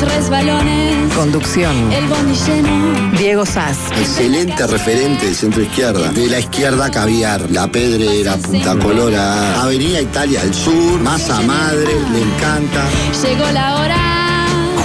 [0.00, 1.12] los resbalones.
[1.14, 2.04] conducción, El
[2.46, 3.10] lleno.
[3.18, 6.10] Diego Sass, Excelente referente de centro izquierda.
[6.12, 12.20] De la izquierda caviar, La Pedrera, Punta Colora, Avenida Italia al sur, Masa Madre, le
[12.20, 12.84] encanta.
[13.22, 13.96] Llegó la hora.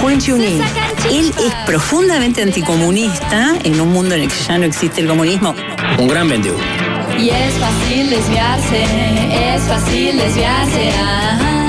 [0.00, 0.60] Juan Chuní,
[1.10, 5.54] Él es profundamente anticomunista en un mundo en el que ya no existe el comunismo.
[5.98, 6.58] Un gran vendedor.
[7.18, 8.82] Y es fácil desviarse.
[9.54, 10.90] Es fácil desviarse.
[10.98, 11.61] ah.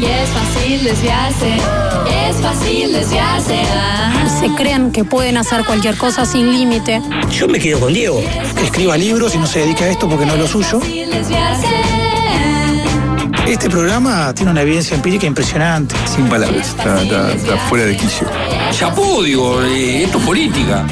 [0.00, 1.56] Y es fácil desviarse.
[2.28, 3.62] Es fácil desviarse.
[3.74, 4.12] ah.
[4.40, 7.02] se creen que pueden hacer cualquier cosa sin límite.
[7.30, 8.22] Yo me quedo con Diego.
[8.56, 10.80] que escriba libros y no se dedica a esto porque no es lo suyo.
[10.80, 11.66] Fácil desviarse.
[13.46, 15.94] Este programa tiene una evidencia empírica impresionante.
[16.14, 16.68] Sin palabras.
[16.68, 18.26] Está, está- está fuera de quicio.
[18.70, 20.86] Chapó, digo, eh, esto es política.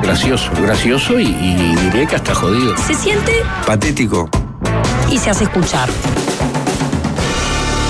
[0.00, 2.76] Gracioso, gracioso y, y diré que hasta jodido.
[2.76, 3.32] Se siente
[3.66, 4.28] Patético.
[5.10, 5.88] y se hace escuchar.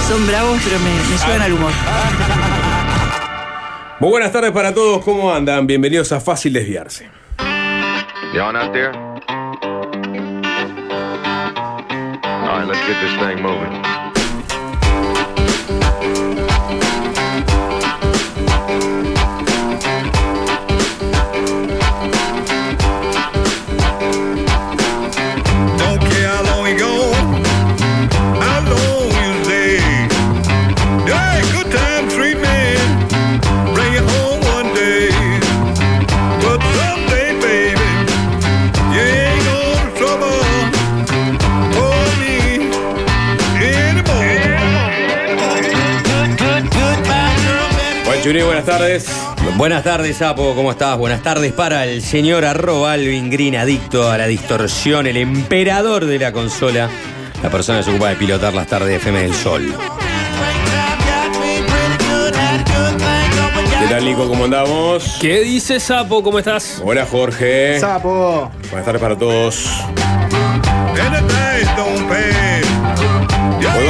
[0.08, 1.72] Son bravos, pero me, me llevan al humor.
[4.00, 5.66] Muy buenas tardes para todos, ¿cómo andan?
[5.66, 7.08] Bienvenidos a Fácil Desviarse.
[8.34, 8.92] Y'all out there?
[12.22, 13.72] All right, let's get this thing moving.
[48.42, 49.06] Buenas tardes.
[49.56, 50.98] Buenas tardes, Sapo, ¿cómo estás?
[50.98, 56.18] Buenas tardes para el señor arroba Alvin Green, adicto a la distorsión, el emperador de
[56.18, 56.90] la consola,
[57.42, 59.74] la persona que se ocupa de pilotar las tardes de FM del Sol.
[63.78, 64.26] ¿Qué tal, Nico?
[64.26, 65.18] ¿Cómo andamos?
[65.20, 66.22] ¿Qué dice Sapo?
[66.22, 66.80] ¿Cómo estás?
[66.82, 67.78] Hola, Jorge.
[67.78, 68.50] Sapo.
[68.70, 69.70] Buenas tardes para todos.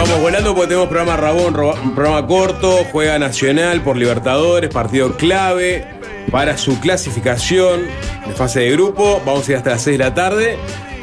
[0.04, 1.54] Vamos volando porque tenemos programa Rabón,
[1.94, 5.86] programa corto, juega Nacional por Libertadores, partido clave
[6.30, 7.86] para su clasificación
[8.26, 9.22] de fase de grupo.
[9.24, 10.58] Vamos a ir hasta las 6 de la tarde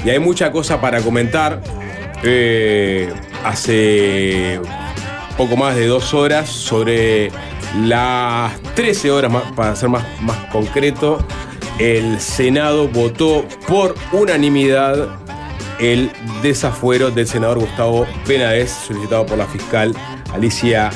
[0.05, 1.61] y hay mucha cosa para comentar.
[2.23, 3.11] Eh,
[3.43, 4.59] hace
[5.35, 7.31] poco más de dos horas, sobre
[7.83, 11.25] las 13 horas, para ser más, más concreto,
[11.79, 15.07] el Senado votó por unanimidad
[15.81, 16.11] el
[16.43, 19.93] desafuero del senador Gustavo Penades, solicitado por la fiscal
[20.31, 20.91] Alicia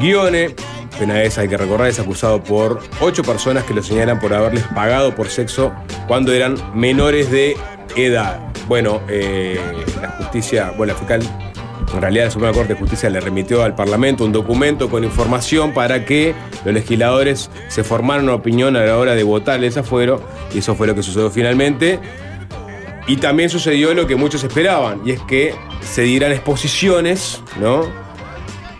[0.00, 0.54] Guione.
[0.98, 5.12] Penades, hay que recordar, es acusado por ocho personas que lo señalan por haberles pagado
[5.16, 5.72] por sexo
[6.06, 7.56] cuando eran menores de
[7.96, 8.40] edad.
[8.68, 9.58] Bueno, eh,
[10.00, 11.20] la justicia, bueno, la fiscal,
[11.92, 15.74] en realidad la Suprema Corte de Justicia le remitió al Parlamento un documento con información
[15.74, 20.22] para que los legisladores se formaran una opinión a la hora de votar el desafuero,
[20.54, 21.98] y eso fue lo que sucedió finalmente.
[23.06, 27.86] Y también sucedió lo que muchos esperaban, y es que se dieran exposiciones, ¿no?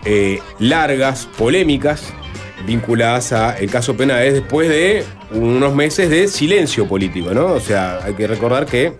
[0.03, 2.13] Eh, largas, polémicas,
[2.65, 7.47] vinculadas a el caso Penades después de unos meses de silencio político, ¿no?
[7.47, 8.93] O sea, hay que recordar que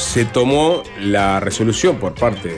[0.00, 2.48] se tomó la resolución por parte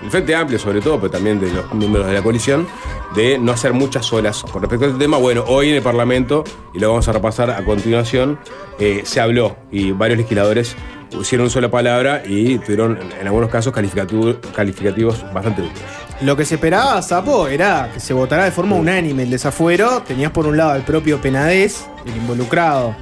[0.00, 2.66] del Frente Amplio, sobre todo, pero también de los miembros de la coalición,
[3.14, 5.16] de no hacer muchas olas con respecto a este tema.
[5.16, 6.44] Bueno, hoy en el Parlamento,
[6.74, 8.38] y lo vamos a repasar a continuación,
[8.78, 10.76] eh, se habló y varios legisladores
[11.10, 15.78] pusieron una sola palabra y tuvieron, en algunos casos, calificativos bastante duros.
[16.20, 20.02] Lo que se esperaba, Sapo, era que se votara de forma unánime el desafuero.
[20.02, 22.94] Tenías por un lado al propio Penadez, el involucrado,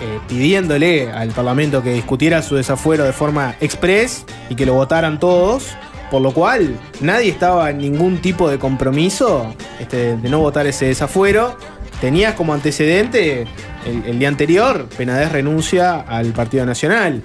[0.00, 5.20] eh, pidiéndole al Parlamento que discutiera su desafuero de forma express y que lo votaran
[5.20, 5.68] todos.
[6.10, 10.86] Por lo cual, nadie estaba en ningún tipo de compromiso este, de no votar ese
[10.86, 11.56] desafuero.
[12.00, 13.46] Tenías como antecedente
[13.86, 17.22] el, día anterior, Penadez renuncia al Partido Nacional.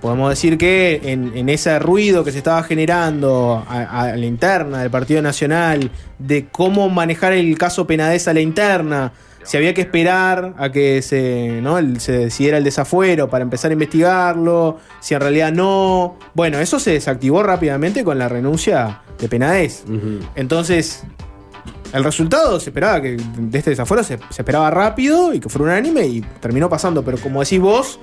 [0.00, 4.80] Podemos decir que en, en ese ruido que se estaba generando a, a la interna
[4.80, 9.12] del Partido Nacional, de cómo manejar el caso Penades a la interna,
[9.48, 11.78] si había que esperar a que se, ¿no?
[11.98, 16.18] se decidiera el desafuero para empezar a investigarlo, si en realidad no.
[16.34, 19.84] Bueno, eso se desactivó rápidamente con la renuncia de Penades.
[20.34, 21.02] Entonces,
[21.94, 25.72] el resultado se esperaba que de este desafuero se, se esperaba rápido y que fuera
[25.72, 27.02] unánime y terminó pasando.
[27.02, 28.00] Pero como decís vos,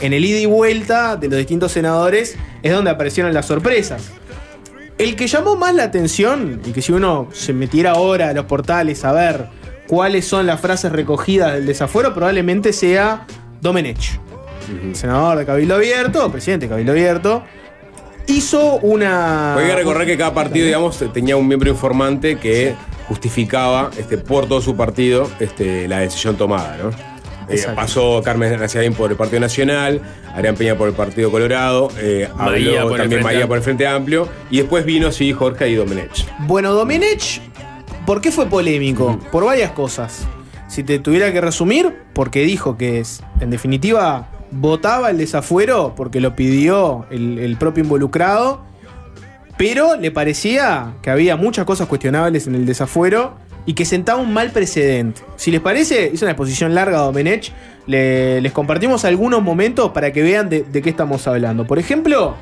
[0.00, 4.10] en el ida y vuelta de los distintos senadores es donde aparecieron las sorpresas.
[4.98, 8.46] El que llamó más la atención, y que si uno se metiera ahora a los
[8.46, 9.58] portales a ver
[9.88, 13.26] cuáles son las frases recogidas del desafuero, probablemente sea
[13.60, 14.20] Domenech,
[14.92, 17.42] senador de Cabildo Abierto, presidente de Cabildo Abierto,
[18.28, 19.56] hizo una.
[19.56, 22.76] Hay que recordar que cada partido, digamos, tenía un miembro informante que
[23.08, 26.90] justificaba este, por todo su partido este, la decisión tomada, ¿no?
[27.48, 30.02] Eh, pasó Carmen Naciarín por el Partido Nacional,
[30.34, 33.48] Adrián Peña por el Partido Colorado, eh, María habló también María Amplio.
[33.48, 36.26] por el Frente Amplio, y después vino, sí, Jorge y Domenech.
[36.40, 37.40] Bueno, Domenech,
[38.08, 39.18] ¿por qué fue polémico?
[39.30, 40.26] Por varias cosas.
[40.66, 46.18] Si te tuviera que resumir, porque dijo que es, en definitiva, votaba el desafuero porque
[46.18, 48.62] lo pidió el, propio involucrado,
[49.58, 53.34] pero le parecía que había muchas cosas cuestionables en el desafuero
[53.66, 55.20] y que sentaba un mal precedente.
[55.36, 57.52] Si les parece, hizo una exposición larga Domenech,
[57.86, 61.66] le- les compartimos algunos momentos para que vean de, de qué estamos hablando.
[61.66, 62.36] Por ejemplo,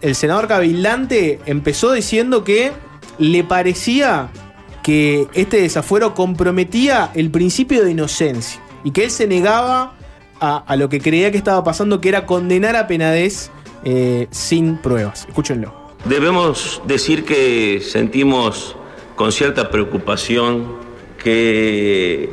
[0.00, 2.72] el senador Cavilante empezó diciendo que
[3.20, 4.28] le parecía
[4.86, 9.96] que este desafuero comprometía el principio de inocencia y que él se negaba
[10.38, 13.50] a, lo que creía que estaba pasando, que era condenar a Penades
[13.82, 15.26] eh, sin pruebas.
[15.28, 15.74] Escúchenlo.
[16.04, 18.76] Debemos decir que sentimos
[19.16, 20.76] con cierta preocupación
[21.18, 22.30] que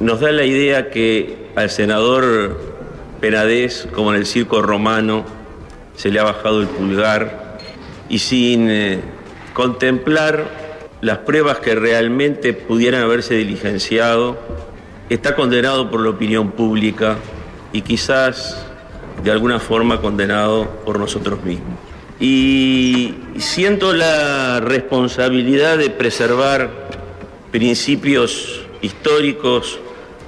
[0.00, 2.60] nos da la idea que al senador
[3.20, 5.24] Penades, como en el circo romano,
[5.94, 7.60] se le ha bajado el pulgar
[8.08, 8.98] y sin eh,
[9.54, 10.65] contemplar
[11.00, 14.38] las pruebas que realmente pudieran haberse diligenciado,
[15.08, 17.16] está condenado por la opinión pública
[17.72, 18.66] y quizás
[19.22, 21.78] de alguna forma condenado por nosotros mismos.
[22.18, 26.70] Y siento la responsabilidad de preservar
[27.50, 29.78] principios históricos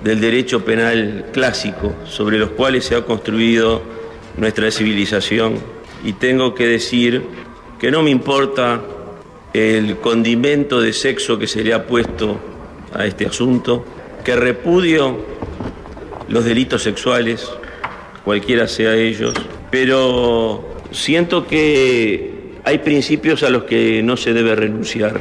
[0.05, 3.83] del derecho penal clásico sobre los cuales se ha construido
[4.37, 5.57] nuestra civilización.
[6.05, 7.25] Y tengo que decir
[7.81, 8.81] que no me importa
[9.53, 12.39] el condimento de sexo que se le ha puesto
[12.93, 13.85] a este asunto,
[14.25, 15.25] que repudio
[16.29, 17.49] los delitos sexuales,
[18.25, 19.35] cualquiera sea ellos,
[19.71, 25.21] pero siento que hay principios a los que no se debe renunciar.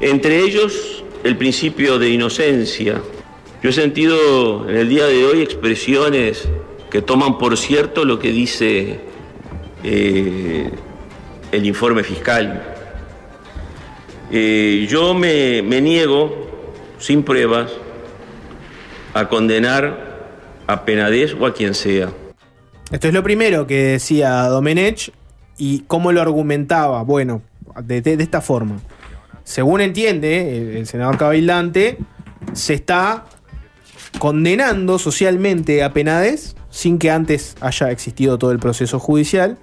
[0.00, 3.00] Entre ellos, el principio de inocencia.
[3.62, 6.48] Yo he sentido en el día de hoy expresiones
[6.90, 9.00] que toman por cierto lo que dice
[9.82, 10.70] eh,
[11.52, 12.75] el informe fiscal.
[14.30, 17.70] Eh, yo me, niego, sin pruebas,
[19.14, 20.16] a condenar
[20.66, 22.10] a Penades o a quien sea.
[22.90, 25.12] Esto es lo primero que decía Domenech
[25.56, 27.02] y cómo lo argumentaba.
[27.02, 27.42] Bueno,
[27.82, 28.78] de esta forma.
[29.44, 31.98] Según entiende el, el senador Cabildante,
[32.52, 33.26] se está
[34.18, 39.58] condenando socialmente a Penades sin que antes haya existido todo el proceso judicial.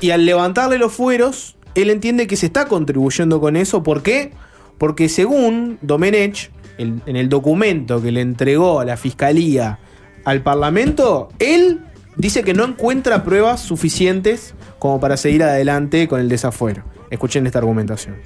[0.00, 3.82] Y al levantarle los fueros, él entiende que se está contribuyendo con eso.
[3.82, 4.32] ¿Por qué?
[4.78, 9.78] Porque según Domenech, en el documento que le entregó a la fiscalía
[10.24, 11.80] al Parlamento, él
[12.16, 16.84] dice que no encuentra pruebas suficientes como para seguir adelante con el desafuero.
[17.10, 18.16] Escuchen esta argumentación.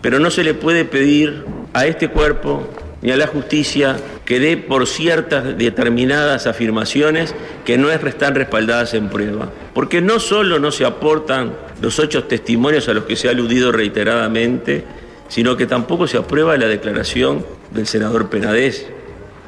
[0.00, 2.68] Pero no se le puede pedir a este cuerpo
[3.04, 7.34] ni a la justicia que dé por ciertas determinadas afirmaciones
[7.66, 9.50] que no es- están respaldadas en prueba.
[9.74, 13.72] Porque no solo no se aportan los ocho testimonios a los que se ha aludido
[13.72, 14.84] reiteradamente,
[15.28, 18.86] sino que tampoco se aprueba la declaración del senador Penades,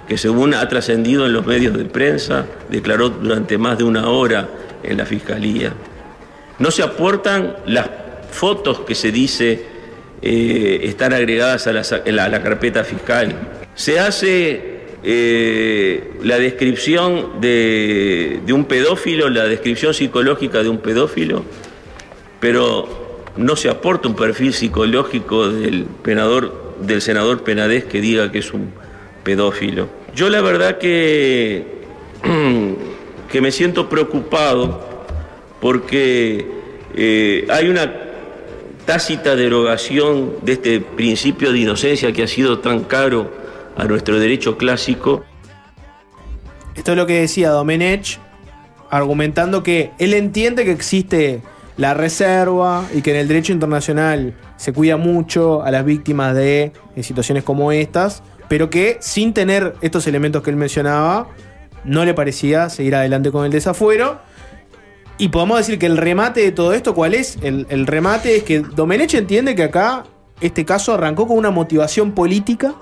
[0.06, 4.48] que según ha trascendido en los medios de prensa, declaró durante más de una hora
[4.82, 5.72] en la fiscalía.
[6.58, 7.88] No se aportan las
[8.30, 9.75] fotos que se dice
[10.28, 13.32] eh, están agregadas a la, carpeta fiscal.
[13.76, 14.60] Se hace
[15.04, 21.44] eh, la descripción de, un pedófilo, la descripción psicológica de un pedófilo,
[22.40, 25.86] pero no se aporta un perfil psicológico del
[26.80, 28.72] del senador Penadez que diga que es un
[29.22, 29.88] pedófilo.
[30.12, 31.66] Yo la verdad que,
[33.30, 35.04] que me siento preocupado
[35.60, 36.44] porque
[36.96, 38.05] eh, hay una
[38.86, 43.30] tácita derogación de este principio de inocencia que ha sido tan caro
[43.76, 45.24] a nuestro derecho clásico.
[46.74, 48.18] Esto es lo que decía Domenech,
[48.90, 51.42] argumentando que él entiende que existe
[51.76, 56.72] la reserva y que en el derecho internacional se cuida mucho a las víctimas de,
[57.02, 61.28] situaciones como estas, pero que sin tener estos elementos que él mencionaba,
[61.84, 64.18] no le parecía seguir adelante con el desafuero.
[65.18, 67.38] Y podemos decir que el remate de todo esto, ¿cuál es?
[67.42, 70.04] El, remate es que Domenech entiende que acá
[70.40, 72.74] este caso arrancó con una motivación política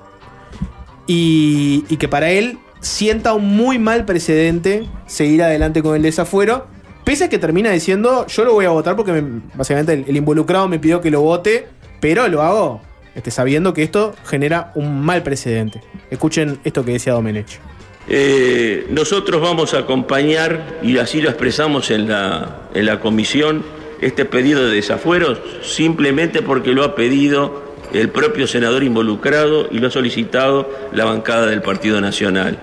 [1.06, 6.66] y, que para él sienta un muy mal precedente seguir adelante con el desafuero.
[7.04, 10.16] Pese a que termina diciendo, yo lo voy a votar porque me- básicamente el, el
[10.16, 11.68] involucrado me pidió que lo vote,
[12.00, 12.80] pero lo hago
[13.14, 15.82] este, sabiendo que esto genera un mal precedente.
[16.10, 17.60] Escuchen esto que decía Domenech.
[18.08, 23.64] Eh, nosotros vamos a acompañar, y así lo expresamos en la, en la comisión,
[24.00, 27.62] este pedido de desafueros simplemente porque lo ha pedido
[27.94, 32.58] el propio senador involucrado y lo ha solicitado la bancada del Partido Nacional.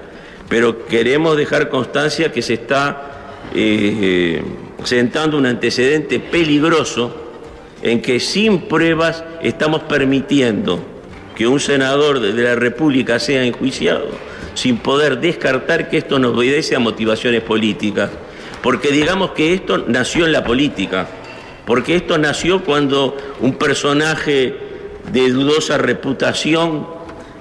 [0.49, 4.43] Pero queremos dejar constancia que se está eh,
[4.83, 7.15] sentando un antecedente peligroso
[7.81, 10.83] en que sin pruebas estamos permitiendo
[11.35, 16.35] que un senador de de la República sea enjuiciado sin poder descartar que esto nos
[16.35, 18.09] obedece a motivaciones políticas.
[18.61, 21.07] Porque digamos que esto nació en la política,
[21.65, 24.55] porque esto nació cuando un personaje
[25.11, 26.87] de dudosa reputación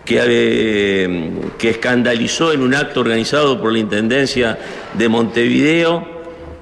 [0.05, 4.59] que, eh, que escandalizó en un acto organizado por la Intendencia
[4.95, 6.07] de Montevideo,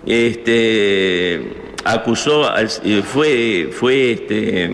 [0.07, 1.53] este,
[1.85, 4.71] acusó, eh, fue, fue, este,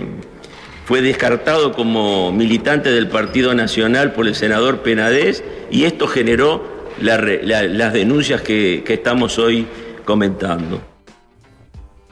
[0.84, 6.62] fue descartado como militante del Partido Nacional por el senador Penadez y esto generó
[7.00, 9.66] las denuncias que, estamos hoy
[10.04, 10.80] comentando.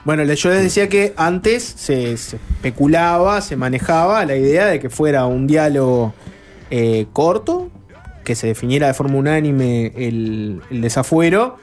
[0.04, 4.90] Bueno, yo les decía que antes se, se especulaba, se manejaba la idea de que
[4.90, 6.12] fuera un diálogo
[6.70, 7.70] eh, corto,
[8.24, 11.58] que se definiera de forma unánime el, el desafuero,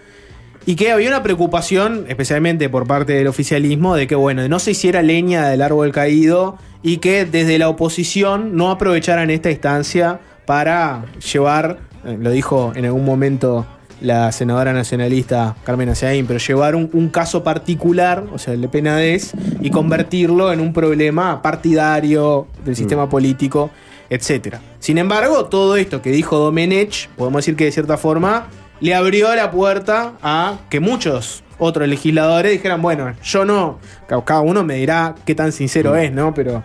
[0.65, 4.71] y que había una preocupación, especialmente por parte del oficialismo, de que bueno, no se
[4.71, 11.05] hiciera leña del árbol caído y que desde la oposición no aprovecharan esta instancia para
[11.31, 13.65] llevar, eh, lo dijo en algún momento
[14.01, 18.69] la senadora nacionalista Carmen Aciaín, pero llevar un, un caso particular, o sea, el de
[18.69, 23.71] Penades, y convertirlo en un problema partidario del sistema político,
[24.09, 24.55] etc.
[24.79, 28.47] Sin embargo, todo esto que dijo Domenech, podemos decir que de cierta forma
[28.79, 34.41] le abrió la puerta a que muchos otros legisladores dijeran, bueno, yo no, ca- cada
[34.41, 36.33] uno me dirá qué tan sincero es, ¿no?
[36.33, 36.63] Pero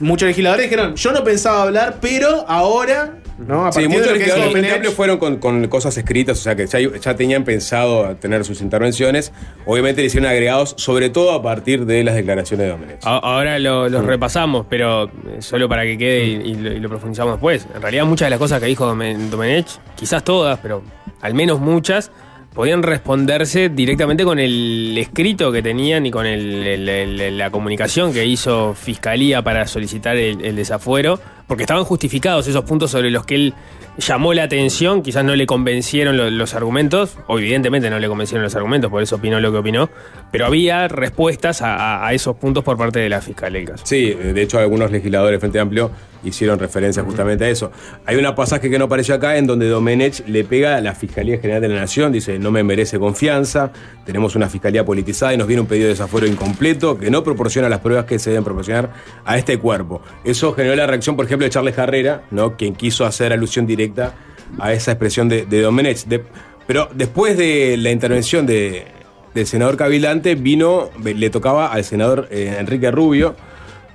[0.00, 3.66] muchos legisladores dijeron, yo no pensaba hablar, pero ahora, ¿no?
[3.66, 6.78] A Sí, muchos que legisladores Amplio fueron con, con cosas escritas, o sea que ya,
[6.98, 9.32] ya tenían pensado tener sus intervenciones.
[9.66, 12.98] Obviamente le hicieron agregados, sobre todo a partir de las declaraciones de Domenech.
[13.04, 14.06] Ahora lo- los Mm.
[14.06, 17.66] repasamos, pero eh, solo para que quede y, y lo, y lo profundizamos después.
[17.74, 19.66] En realidad muchas de las cosas que dijo Domen- Domenech,
[19.96, 20.82] quizás todas, pero
[21.22, 22.10] al menos muchas,
[22.56, 29.42] podían responderse directamente con el escrito que tenían y con la comunicación que hizo Fiscalía
[29.42, 33.54] para solicitar el, desafuero, porque estaban justificados esos puntos sobre los que él
[33.98, 38.42] llamó la atención, quizás no le convencieron lo- los argumentos, o evidentemente no le convencieron
[38.42, 39.90] los argumentos, por eso opinó lo que opinó,
[40.32, 43.74] pero había respuestas a, esos puntos por parte de la Fiscalía.
[43.84, 45.90] Sí, de hecho algunos legisladores Frente Amplio
[46.26, 47.70] hicieron referencia justamente a eso.
[48.04, 51.38] Hay una pasaje que no apareció acá en donde Domenech le pega a la Fiscalía
[51.38, 53.72] General de la Nación, dice, no me merece confianza,
[54.04, 57.68] tenemos una fiscalía politizada y nos viene un pedido de desafuero incompleto que no proporciona
[57.68, 58.92] las pruebas que se deben proporcionar
[59.24, 60.02] a este cuerpo.
[60.24, 62.56] Eso generó la reacción, por ejemplo, de Charles Carrera, ¿no?
[62.56, 64.14] quien quiso hacer alusión directa
[64.58, 66.04] a esa expresión de, de Domenech.
[66.06, 66.22] De-
[66.66, 68.86] pero después de la intervención de,
[69.34, 73.36] del senador Cavilante, vino, le tocaba al senador eh, Enrique Rubio,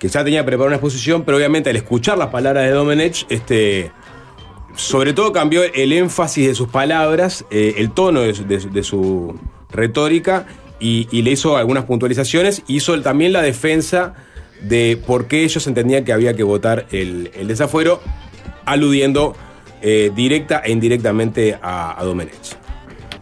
[0.01, 3.91] que ya tenía preparada una exposición, pero obviamente al escuchar las palabras de Domenech, este,
[4.75, 9.39] sobre todo cambió el énfasis de sus palabras, eh, el tono de su,
[9.70, 10.48] retórica
[10.79, 12.63] y, le hizo algunas puntualizaciones.
[12.65, 14.15] Hizo también la defensa
[14.60, 18.01] de por qué ellos entendían que había que votar el, desafuero,
[18.65, 19.36] aludiendo
[19.84, 22.58] eh, directa e indirectamente a, a Domenech.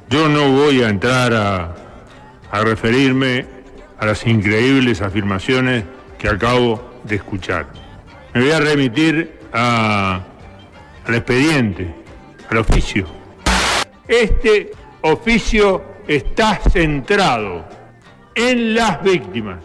[0.09, 3.45] Yo no voy a entrar a referirme
[3.98, 5.83] a las increíbles afirmaciones
[6.19, 7.65] que acabo de escuchar.
[8.33, 10.21] Me voy a remitir a-
[11.07, 11.91] al expediente,
[12.49, 13.07] al oficio.
[14.07, 14.71] Este
[15.01, 17.65] oficio está centrado
[18.35, 19.59] en las víctimas.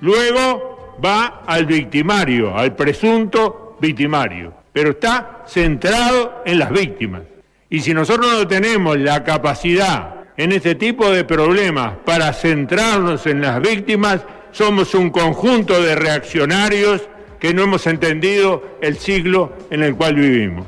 [0.00, 7.22] Luego va al victimario, al presunto victimario, pero está centrado en las víctimas.
[7.70, 13.40] Y si nosotros no tenemos la capacidad en este tipo de problemas para centrarnos en
[13.40, 14.20] las víctimas,
[14.54, 17.02] somos un conjunto de reaccionarios
[17.40, 20.64] que no hemos entendido el siglo en el cual vivimos.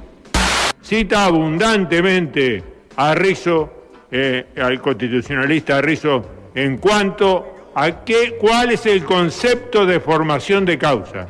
[0.83, 2.63] Cita abundantemente
[2.97, 3.73] a Rizzo,
[4.11, 10.79] eh, al constitucionalista Rizzo, en cuanto a qué, cuál es el concepto de formación de
[10.79, 11.29] causa.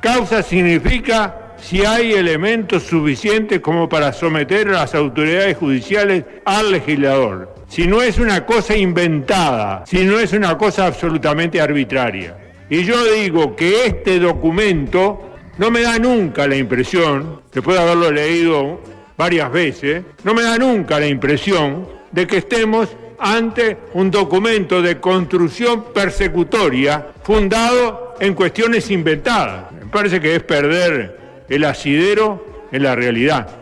[0.00, 7.59] Causa significa si hay elementos suficientes como para someter a las autoridades judiciales al legislador.
[7.70, 12.36] Si no es una cosa inventada, si no es una cosa absolutamente arbitraria.
[12.68, 18.10] Y yo digo que este documento no me da nunca la impresión, después de haberlo
[18.10, 18.80] leído
[19.16, 22.88] varias veces, no me da nunca la impresión de que estemos
[23.20, 29.70] ante un documento de construcción persecutoria fundado en cuestiones inventadas.
[29.70, 33.59] Me parece que es perder el asidero en la realidad.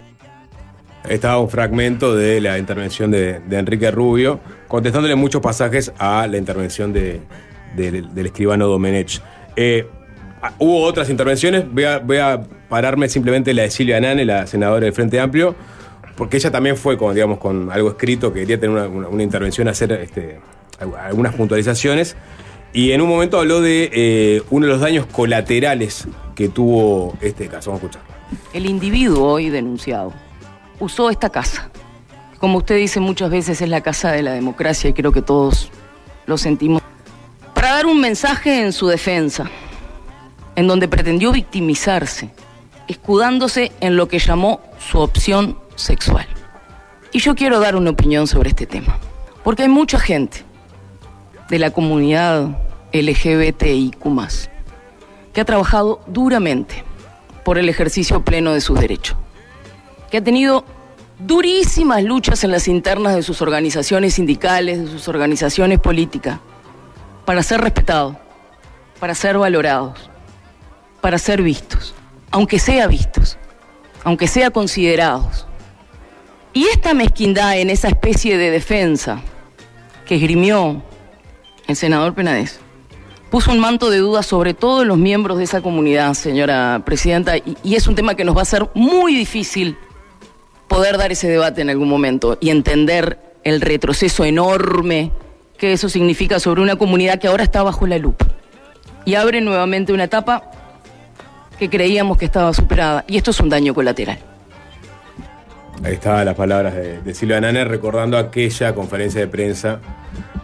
[1.08, 6.92] Estaba un fragmento de la intervención de, Enrique Rubio, contestándole muchos pasajes a la intervención
[6.92, 7.20] de-
[7.76, 9.20] del- escribano Domenech.
[9.56, 9.86] Eh,
[10.42, 14.84] ah, hubo otras intervenciones, voy a, pararme simplemente en la de Silvia Nane, la senadora
[14.84, 15.54] del Frente Amplio,
[16.16, 19.22] porque ella también fue con, digamos, con algo escrito, que quería tener una, una- una
[19.22, 20.40] intervención, hacer este,
[20.78, 22.16] al- algunas puntualizaciones.
[22.74, 27.48] Y en un momento habló de eh, uno de los daños colaterales que tuvo este
[27.48, 27.70] caso.
[27.70, 28.02] Vamos a escuchar.
[28.52, 30.12] El individuo hoy denunciado
[30.80, 31.70] usó esta casa.
[32.38, 35.70] Como usted dice muchas veces es la casa de la democracia y creo que todos
[36.26, 36.82] lo sentimos.
[37.54, 39.50] Para dar un mensaje en su defensa,
[40.54, 42.30] en donde pretendió victimizarse,
[42.86, 46.26] escudándose en lo que llamó su opción sexual.
[47.12, 48.98] Y yo quiero dar una opinión sobre este tema,
[49.42, 50.44] porque hay mucha gente
[51.48, 52.58] de la comunidad
[52.92, 53.98] LGBTIQ
[55.32, 56.84] que ha trabajado duramente
[57.44, 59.16] por el ejercicio pleno de sus derechos,
[60.10, 60.64] que ha tenido
[61.18, 66.38] durísimas luchas en las internas de sus organizaciones sindicales, de sus organizaciones políticas,
[67.24, 68.16] para ser respetados,
[69.00, 70.10] para ser valorados,
[71.00, 71.94] para ser vistos,
[72.30, 73.36] aunque sea vistos,
[74.04, 75.46] aunque sea considerados.
[76.52, 79.20] Y esta mezquindad en esa especie de defensa
[80.06, 80.82] que esgrimió
[81.66, 82.60] el senador Penades
[83.30, 87.58] puso un manto de duda sobre todos los miembros de esa comunidad, señora presidenta, y,
[87.62, 89.76] y es un tema que nos va a ser muy difícil
[90.68, 95.12] poder dar ese debate en algún momento y entender el retroceso enorme
[95.56, 98.26] que eso significa sobre una comunidad que ahora está bajo la lupa
[99.04, 100.50] y abre nuevamente una etapa
[101.58, 104.18] que creíamos que estaba superada y esto es un daño colateral.
[105.82, 109.80] Ahí estaban las palabras de, de Silvia Nane recordando aquella conferencia de prensa,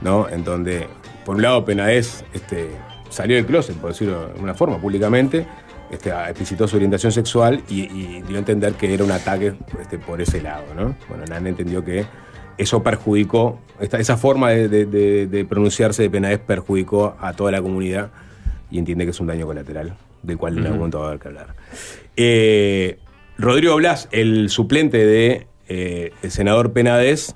[0.01, 0.29] ¿no?
[0.29, 0.87] En donde,
[1.25, 2.71] por un lado, Penades este,
[3.11, 5.47] salió del closet, por decirlo de alguna forma, públicamente,
[5.95, 9.99] este, explicitó su orientación sexual y, y dio a entender que era un ataque este,
[9.99, 10.95] por ese lado, ¿no?
[11.09, 12.05] Bueno, Nane entendió que
[12.59, 17.51] eso perjudicó, esta- esa forma de, de- de- de pronunciarse de Penades perjudicó a toda
[17.51, 18.11] la comunidad
[18.71, 21.21] y entiende que es un daño colateral, del cual en algún momento va a haber
[21.21, 21.55] que hablar.
[22.17, 22.99] Eh,
[23.39, 27.35] Rodrigo Blas, el suplente de eh, el senador Penades,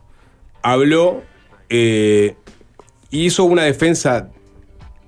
[0.62, 1.23] habló
[1.68, 2.37] eh,
[3.11, 4.29] hizo una defensa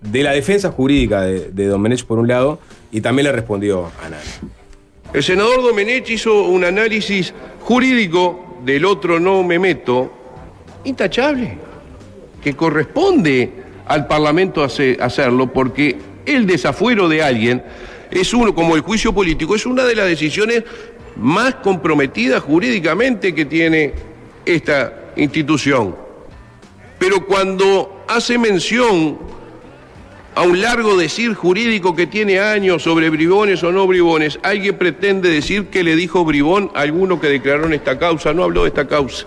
[0.01, 2.59] de la defensa jurídica de, de Domenech por un lado
[2.93, 4.23] y también le respondió a Nani.
[5.13, 10.13] El senador Domenech hizo un análisis jurídico del otro no me meto,
[10.85, 11.59] intachable,
[12.43, 13.51] que corresponde
[13.87, 17.63] al Parlamento hace- hacerlo porque el desafuero de alguien
[18.11, 20.65] es uno, como el juicio político, es una de las decisiones
[21.17, 23.93] más comprometidas jurídicamente que tiene
[24.45, 25.97] esta institución.
[26.99, 29.19] Pero cuando hace mención
[30.41, 35.29] a un largo decir jurídico que tiene años sobre bribones o no bribones, alguien pretende
[35.29, 38.69] decir que le dijo bribón a alguno que declaró en esta causa, no habló de
[38.69, 39.27] esta causa.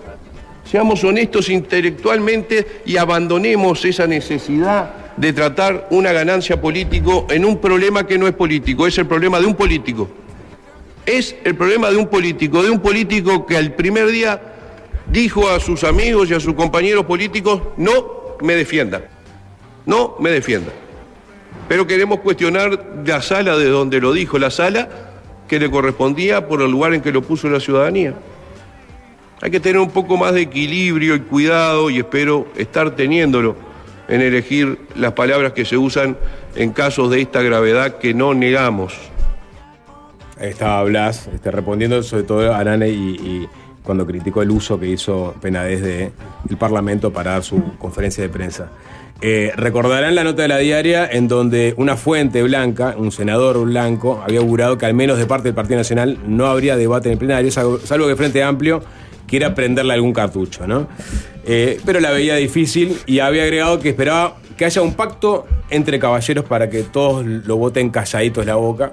[0.68, 8.04] Seamos honestos intelectualmente y abandonemos esa necesidad de tratar una ganancia político en un problema
[8.08, 10.10] que no es político, es el problema de un político.
[11.06, 14.42] Es el problema de un político, de un político que al primer día
[15.12, 19.08] dijo a sus amigos y a sus compañeros políticos, no me defienda,
[19.86, 20.72] no me defienda.
[21.68, 24.88] Pero queremos cuestionar la sala de donde lo dijo, la sala
[25.48, 28.14] que le correspondía por el lugar en que lo puso la ciudadanía.
[29.40, 33.56] Hay que tener un poco más de equilibrio y cuidado y espero estar teniéndolo
[34.08, 36.16] en elegir las palabras que se usan
[36.56, 38.94] en casos de esta gravedad que no negamos.
[40.38, 43.48] Ahí estaba Blas este, respondiendo sobre todo a Nane y,
[43.82, 46.10] cuando criticó el uso que hizo Penades de
[46.48, 48.70] el Parlamento para su conferencia de prensa.
[49.20, 54.22] Eh, recordarán la nota de la diaria en donde una fuente blanca, un senador blanco,
[54.22, 57.18] había augurado que al menos de parte del Partido Nacional no habría debate en el
[57.18, 58.82] plenario, salvo, que Frente Amplio
[59.26, 60.88] quiera prenderle algún cartucho, ¿no?
[61.46, 65.98] Eh, pero la veía difícil y había agregado que esperaba que haya un pacto entre
[65.98, 68.92] caballeros para que todos lo voten calladitos la boca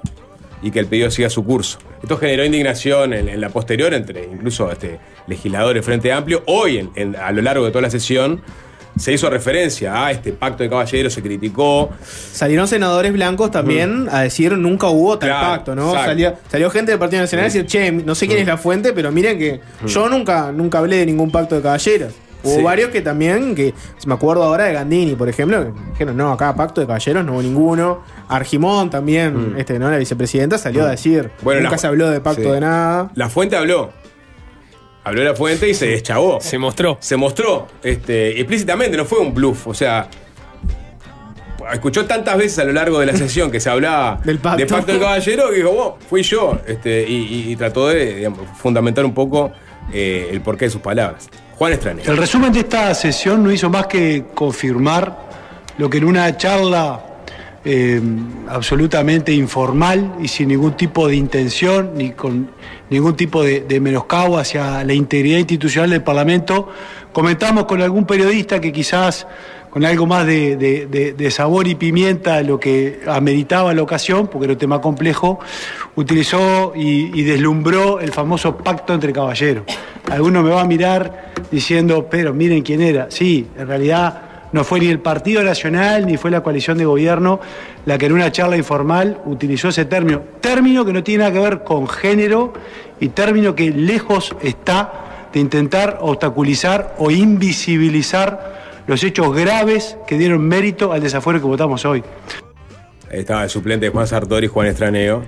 [0.62, 1.79] y que el pedido siga su curso.
[2.01, 6.43] Esto generó indignación en, la posterior entre incluso este, legisladores Frente Amplio.
[6.47, 8.41] Hoy, a lo largo de toda la sesión,
[8.97, 11.89] se hizo referencia a este pacto de caballeros, se criticó.
[12.34, 15.91] Salieron senadores blancos también a decir nunca hubo tal Claro, pacto, ¿no?
[15.93, 18.93] Salió, salió gente del Partido Nacional a decir, che, no sé quién es la fuente,
[18.93, 22.13] pero miren que yo nunca, nunca hablé de ningún pacto de caballeros.
[22.43, 22.63] Hubo Sí.
[22.63, 23.71] varios que también, que
[24.08, 27.34] me acuerdo ahora de Gandini, por ejemplo, que dijeron, no, acá pacto de caballeros no
[27.34, 28.01] hubo ninguno.
[28.27, 29.91] Argimón también, este, ¿no?
[29.91, 32.49] La vicepresidenta salió a decir, Bueno, nunca la- se habló de pacto sí.
[32.49, 33.12] de nada.
[33.13, 33.91] La fuente habló.
[35.04, 36.40] Habló la fuente y se deschavó.
[36.42, 36.98] Se mostró.
[37.02, 39.68] Se mostró este, explícitamente, no fue un bluff.
[39.68, 40.08] O sea,
[41.74, 44.58] escuchó tantas veces a lo largo de la sesión que se hablaba Del pacto.
[44.60, 46.60] de pacto del caballero que dijo, "Wow, fui yo.
[46.68, 47.16] Este, y,
[47.48, 49.52] y- y trató de digamos, fundamentar un poco
[49.94, 51.30] eh, el porqué de sus palabras.
[51.58, 52.02] Juan Estrane.
[52.06, 55.30] El resumen de esta sesión no hizo más que confirmar
[55.78, 57.00] lo que en una charla
[57.63, 58.02] eh,
[58.47, 62.50] absolutamente informal y sin ningún tipo de intención ni con
[62.89, 66.69] ningún tipo de, de menoscabo hacia la integridad institucional del Parlamento,
[67.13, 69.28] comentamos con algún periodista que quizás
[69.71, 74.60] con algo más de, sabor y pimienta lo que ameritaba la ocasión, porque era un
[74.60, 75.39] tema complejo,
[75.95, 79.63] utilizó y deslumbró el famoso pacto entre caballeros.
[80.10, 83.10] Alguno me va a mirar diciendo, pero miren quién era.
[83.10, 87.40] Sí, en realidad no fue ni el Partido Nacional ni fue la coalición de gobierno
[87.86, 90.22] la que en una charla informal utilizó ese término.
[90.42, 92.54] Término que no tiene nada que ver con género
[93.00, 100.46] y término que lejos está de intentar obstaculizar o invisibilizar los hechos graves que dieron
[100.48, 102.04] mérito al desafuero que votamos hoy.
[103.10, 105.24] Ahí estaba el suplente de Juan Sartori, Juan Estraneo,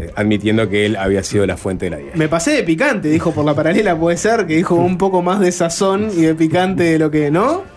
[0.00, 2.16] eh, admitiendo que él había sido la fuente de la 10.
[2.16, 5.40] Me pasé de picante, dijo por la paralela, puede ser, que dijo un poco más
[5.40, 7.75] de sazón y de picante de lo que, ¿no?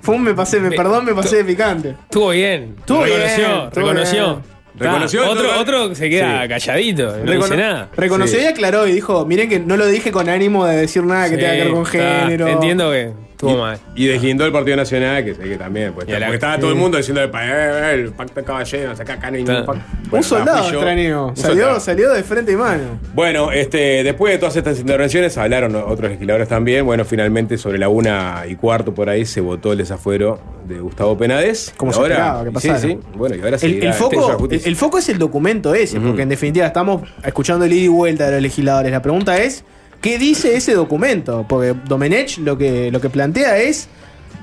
[0.00, 1.90] Fue un me pasé, me, perdón, me pasé de picante.
[2.04, 2.74] Estuvo bien.
[2.78, 4.26] Estuvo bien, reconoció, reconoció.
[4.36, 4.50] bien.
[4.78, 6.48] Reconoció, Ah, otro, otro se queda Sí.
[6.48, 7.88] calladito, no Recono- dice nada.
[7.96, 8.44] Reconoció Sí.
[8.44, 11.34] y aclaró y dijo, miren que no lo dije con ánimo de decir nada que
[11.34, 12.20] Sí, tenga que ver con está.
[12.22, 12.48] género.
[12.48, 13.12] Entiendo que
[13.48, 13.78] estuvo mal.
[13.94, 16.70] Y deslindó el Partido Nacional, que sé que también, pues, Y la- porque estaba todo
[16.70, 19.82] el mundo diciendo eh, eh, el pacto de caballeros, acá, acá no hay ningún pacto.
[20.04, 20.78] Un Bueno, soldado fui yo.
[20.78, 21.26] extraño.
[21.28, 21.80] Un Salió, soldado.
[21.80, 22.82] salió de frente y mano.
[23.14, 26.84] Bueno, este, después de todas estas intervenciones hablaron otros legisladores también.
[26.84, 31.16] Bueno, finalmente sobre la una y cuarto por ahí se votó el desafuero de Gustavo
[31.16, 31.72] Penades.
[31.76, 32.78] Como Y se esperaba que sí, pasara.
[32.78, 32.98] sí.
[33.14, 36.22] Bueno, y ahora El, el el foco, el, el foco es el documento ese, porque
[36.22, 38.92] en definitiva estamos escuchando el ida y vuelta de los legisladores.
[38.92, 39.64] La pregunta es,
[40.00, 41.44] ¿qué dice ese documento?
[41.48, 43.88] Porque Domenech lo que, lo que plantea es,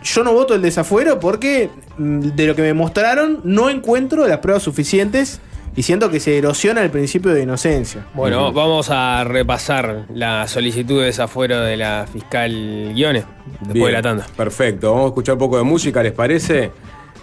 [0.03, 4.39] yo no voto el desafuero porque mm, de lo que me mostraron no encuentro las
[4.39, 5.41] pruebas suficientes
[5.75, 8.07] y siento que se erosiona el principio de inocencia.
[8.15, 13.25] Bueno, vamos a repasar la solicitud de desafuero de la fiscal Guiones
[13.59, 14.27] después Bien, de la tanda.
[14.35, 16.71] Perfecto, vamos a escuchar un poco de música, ¿les parece?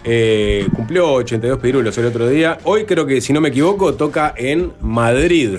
[0.05, 2.59] Eh, cumplió 82 pirulos el otro día.
[2.63, 5.57] Hoy creo que, si no me equivoco, toca en Madrid.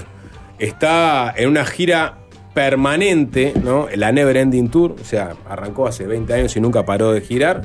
[0.59, 2.26] Está en una gira
[2.57, 3.87] permanente, ¿no?
[3.95, 4.97] La Never Ending Tour.
[4.99, 7.61] O sea, arrancó hace 20 años y nunca paró de girar.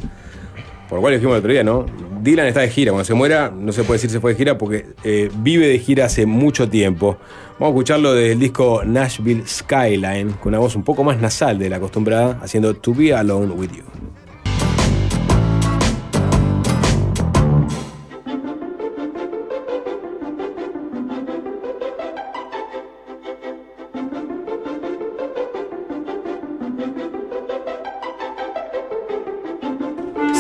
[0.90, 1.86] Por lo cual dijimos el otro día, ¿no?
[2.22, 2.92] Dylan está de gira.
[2.92, 5.80] Cuando se muera, no se puede decir se fue de gira porque eh, vive de
[5.80, 7.18] gira hace mucho tiempo.
[7.54, 11.70] Vamos a escucharlo del disco Nashville Skyline, con una voz un poco más nasal de
[11.70, 14.11] la acostumbrada, haciendo To Be Alone With You.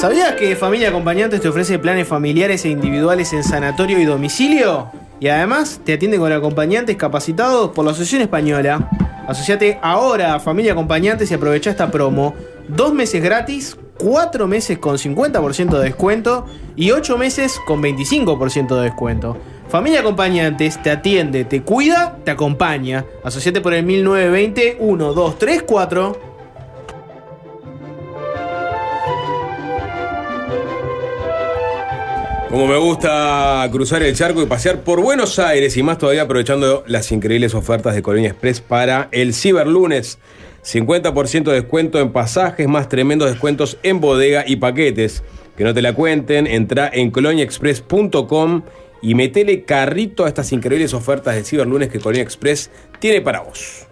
[0.02, 4.90] ¿Sabías que Familia Acompañantes te ofrece planes familiares e individuales en sanatorio y domicilio?
[5.20, 8.90] Y además te atiende con acompañantes capacitados por la Asociación Española.
[9.28, 12.34] Asociate ahora a Familia Acompañantes y aprovecha esta promo.
[12.68, 18.82] Dos meses gratis, cuatro meses con 50% de descuento y ocho meses con 25% de
[18.82, 19.38] descuento.
[19.70, 23.06] Familia Acompañantes te atiende, te cuida, te acompaña.
[23.24, 26.31] Asociate por el 1920 1234
[32.52, 36.84] Como me gusta cruzar el charco y pasear por Buenos Aires y más todavía aprovechando
[36.86, 40.20] las increíbles ofertas de Colonia Express para el Ciberlunes.
[40.62, 45.24] 50% de descuento en pasajes, más tremendos descuentos en bodega y paquetes.
[45.56, 48.64] Que no te la cuenten, entra en coloniaexpress.com
[49.02, 53.88] y metele carrito a estas increíbles ofertas de Ciberlunes que Colonia Express tiene para vos.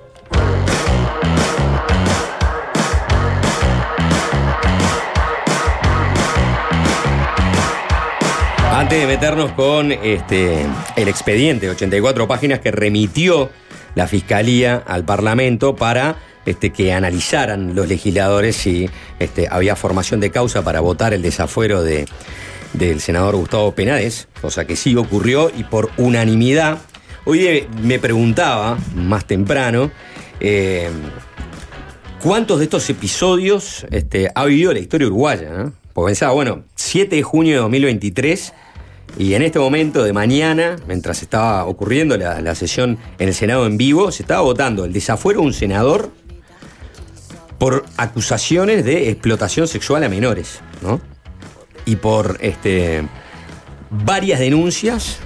[8.90, 13.52] De meternos con este, el expediente de 84 páginas que remitió
[13.94, 20.32] la Fiscalía al Parlamento para este, que analizaran los legisladores si este, había formación de
[20.32, 22.08] causa para votar el desafuero de,
[22.74, 26.80] del senador Gustavo Penades, cosa que sí ocurrió y por unanimidad.
[27.26, 29.92] Hoy eh, me preguntaba más temprano,
[30.40, 30.90] eh,
[32.24, 35.52] ¿Cuántos de estos episodios este, ha vivido la historia uruguaya?
[35.52, 35.74] ¿no?
[35.94, 38.54] Porque pensaba, bueno, 7 de junio de 2023
[39.20, 43.66] y en este momento de mañana, mientras estaba ocurriendo la, la sesión en el Senado
[43.66, 46.10] en vivo, se estaba votando el desafuero de un senador
[47.58, 51.02] por acusaciones de explotación sexual a menores, ¿no?
[51.86, 53.04] Y por este,
[53.90, 55.18] varias denuncias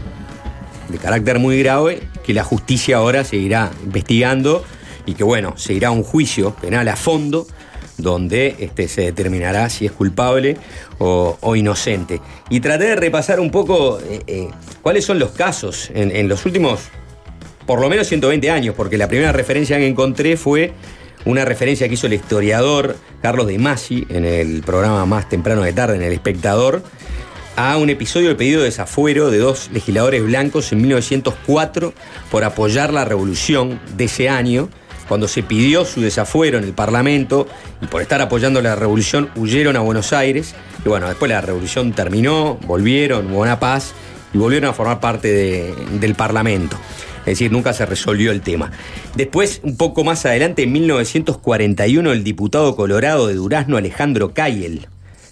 [0.90, 4.66] de carácter muy grave que la justicia ahora seguirá investigando
[5.06, 7.46] y que, bueno, seguirá un juicio penal a fondo
[8.04, 10.58] donde este, se determinará si es culpable
[11.00, 12.22] o, inocente.
[12.50, 14.50] Y traté de repasar un poco eh, eh,
[14.82, 16.82] cuáles son los casos en, los últimos,
[17.66, 20.74] por lo menos 120 años, porque la primera referencia que encontré fue
[21.26, 25.74] una referencia que hizo el historiador Carlos de Masi en el programa más temprano de
[25.74, 26.84] tarde, en El Espectador,
[27.56, 31.94] a un episodio de pedido de desafuero de dos legisladores blancos en 1904
[32.32, 34.70] por apoyar la revolución de ese año.
[35.14, 37.46] Cuando se pidió su desafuero en el Parlamento
[37.84, 40.56] y por estar apoyando la revolución huyeron a Buenos Aires.
[40.84, 43.94] Y bueno, después la revolución terminó, volvieron, hubo una paz
[44.34, 46.78] y volvieron a formar parte de- del Parlamento.
[47.20, 48.72] Es decir, nunca se resolvió el tema.
[49.16, 54.88] Después, un poco más adelante, en 1941, el diputado colorado de Durazno, Alejandro Cayel,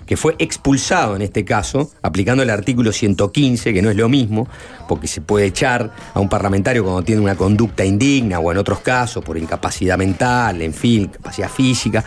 [0.05, 4.47] que fue expulsado en este caso, aplicando el artículo 115, que no es lo mismo,
[4.87, 8.79] porque se puede echar a un parlamentario cuando tiene una conducta indigna o en otros
[8.79, 12.03] casos por incapacidad mental, en fin, capacidad física,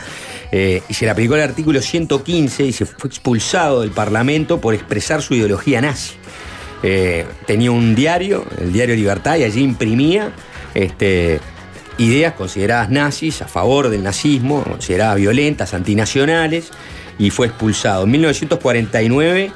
[0.53, 4.75] eh, y se le aplicó el artículo 115 y se fue expulsado del Parlamento por
[4.75, 6.15] expresar su ideología nazi.
[6.83, 10.33] Eh, tenía un diario, el diario Libertad, y allí imprimía
[10.75, 11.41] este,
[11.99, 16.71] ideas consideradas nazis, a favor del nazismo, consideradas violentas, antinacionales,
[17.19, 18.05] y fue expulsado.
[18.05, 19.53] En 1949,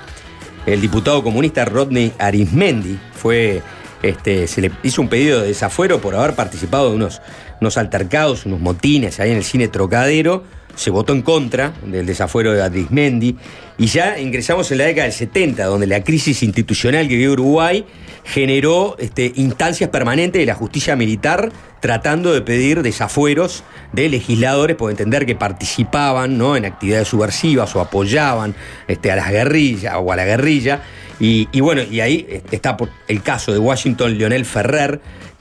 [0.66, 3.62] el diputado comunista Rodney Arismendi fue.
[4.00, 7.20] Este, se le hizo un pedido de desafuero por haber participado de unos,
[7.60, 10.44] unos altercados, unos motines ahí en el cine Trocadero.
[10.76, 13.36] Se votó en contra del desafuero de Arismendi.
[13.76, 17.84] Y ya ingresamos en la década del 70, donde la crisis institucional que vive Uruguay
[18.28, 24.90] generó este, instancias permanentes de la justicia militar tratando de pedir desafueros de legisladores por
[24.90, 26.54] entender que participaban ¿no?
[26.54, 28.54] en actividades subversivas o apoyaban
[28.86, 30.82] este, a las guerrillas o a la guerrilla.
[31.20, 32.76] Y, bueno, y ahí eh, está
[33.08, 35.00] el caso de Washington Leonel Ferrer,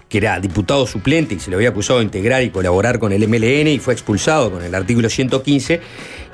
[0.10, 3.28] que era diputado suplente y se le había acusado de integrar y colaborar con el
[3.28, 5.82] MLN y fue expulsado con el artículo 115.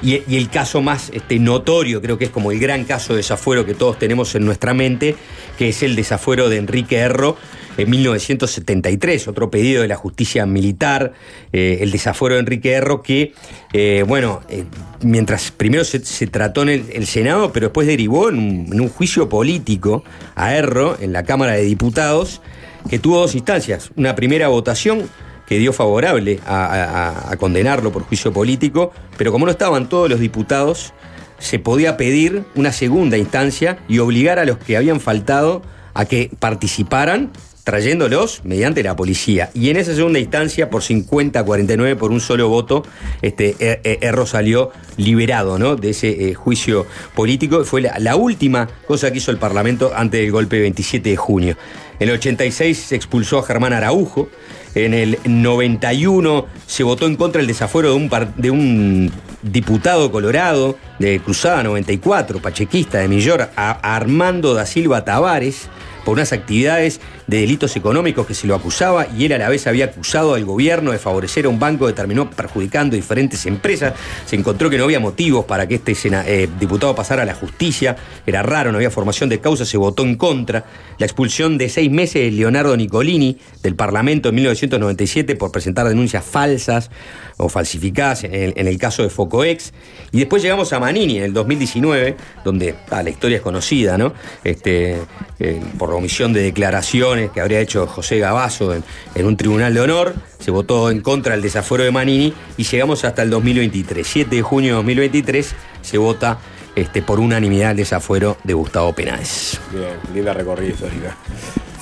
[0.01, 3.17] Y, y el caso más este, notorio, creo que es como el gran caso de
[3.17, 5.15] desafuero que todos tenemos en nuestra mente,
[5.57, 7.37] que es el desafuero de Enrique Erro
[7.77, 11.13] en 1973, otro pedido de la justicia militar,
[11.51, 13.33] eh, el desafuero de Enrique Erro, que,
[13.73, 14.65] eh, bueno, eh,
[15.01, 18.89] mientras primero se, trató en el, el Senado, pero después derivó en un, en un
[18.89, 20.03] juicio político
[20.35, 22.41] a Erro en la Cámara de Diputados,
[22.89, 23.91] que tuvo dos instancias.
[23.95, 25.09] Una primera votación
[25.47, 30.93] que dio favorable a, condenarlo por juicio político, pero como no estaban todos los diputados,
[31.39, 35.61] se podía pedir una segunda instancia y obligar a los que habían faltado
[35.93, 37.31] a que participaran
[37.65, 39.49] trayéndolos mediante la policía.
[39.53, 42.83] Y en esa segunda instancia, por 50 a 49, por un solo voto,
[43.21, 45.75] este, Er- Er- Erro salió liberado ¿no?
[45.77, 47.63] de ese eh, juicio político.
[47.63, 51.15] Fue la, la última cosa que hizo el Parlamento antes del golpe del 27 de
[51.15, 51.57] junio.
[52.03, 54.27] En el 86 se expulsó a Germán Araujo.
[54.75, 57.97] En el 91 se votó en contra del desafuero
[58.35, 59.09] de un,
[59.41, 65.69] diputado colorado de Cruzada 94, pachequista de Millor, Armando da Silva Tavares,
[66.03, 69.67] por unas actividades de delitos económicos que se lo acusaba y él a la vez
[69.67, 73.93] había acusado al gobierno de favorecer a un banco que terminó perjudicando diferentes empresas.
[74.25, 77.95] Se encontró que no había motivos para que este eh, diputado pasara a la justicia,
[78.25, 80.65] era raro, no había formación de causa, se votó en contra.
[80.97, 86.23] La expulsión de seis meses de Leonardo Nicolini del Parlamento en 1997 por presentar denuncias
[86.23, 86.89] falsas
[87.37, 89.73] o falsificadas en el, caso de Focoex.
[90.11, 94.13] Y después llegamos a Manini en el 2019, donde ah, la historia es conocida, ¿no?
[94.43, 94.97] Este,
[95.39, 95.61] eh,
[95.93, 98.83] omisión de declaraciones que habría hecho José Gabazo en,
[99.15, 100.13] en un tribunal de honor.
[100.39, 104.05] Se votó en contra del desafuero de Manini y llegamos hasta el 2023.
[104.05, 106.37] 7 de junio de 2023 se vota
[106.75, 109.59] este, por unanimidad el desafuero de Gustavo Penáez.
[109.71, 111.15] Bien, linda recorrida histórica.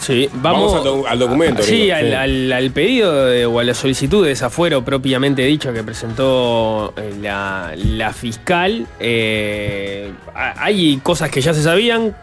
[0.02, 2.14] Sí, vamos, Vamos al doc- al documento, Sí, al, sí.
[2.14, 7.14] al- al pedido de- o a la solicitud de desafuero propiamente dicho que presentó eh,
[7.22, 8.88] la, la fiscal.
[9.00, 12.16] eh, ha- hay cosas que ya se sabían,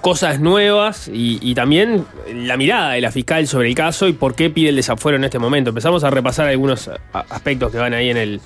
[0.00, 4.50] cosas nuevas y, también la mirada de la fiscal sobre el caso y por qué
[4.50, 5.70] pide el desafuero en este momento.
[5.70, 8.40] Empezamos a repasar algunos aspectos que van ahí en el,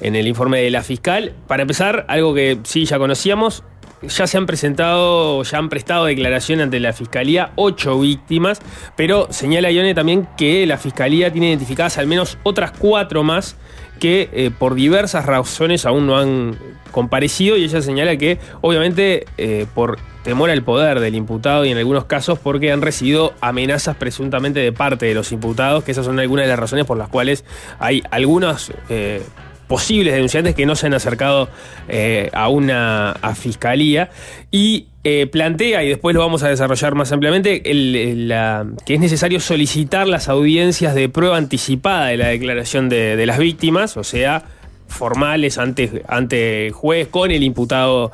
[0.00, 1.32] en el informe de la fiscal.
[1.46, 3.62] Para empezar, algo que sí ya conocíamos,
[4.02, 8.60] ya se han presentado, ya han prestado declaración ante la Fiscalía ocho víctimas,
[8.96, 13.56] pero señala Ione también que la Fiscalía tiene identificadas al menos otras cuatro más
[13.98, 16.58] que eh, por diversas razones aún no han
[16.90, 21.78] comparecido y ella señala que obviamente eh, por temor al poder del imputado y en
[21.78, 26.18] algunos casos porque han recibido amenazas presuntamente de parte de los imputados, que esas son
[26.18, 27.44] algunas de las razones por las cuales
[27.78, 29.22] hay algunos eh,
[29.68, 31.48] posibles denunciantes que no se han acercado
[31.86, 34.10] eh, a una fiscalía.
[34.50, 40.08] Y eh, plantea, y después lo vamos a desarrollar más ampliamente, que es necesario solicitar
[40.08, 44.42] las audiencias de prueba anticipada de la declaración de, las víctimas, o sea,
[44.88, 48.10] formales ante, ante juez con el imputado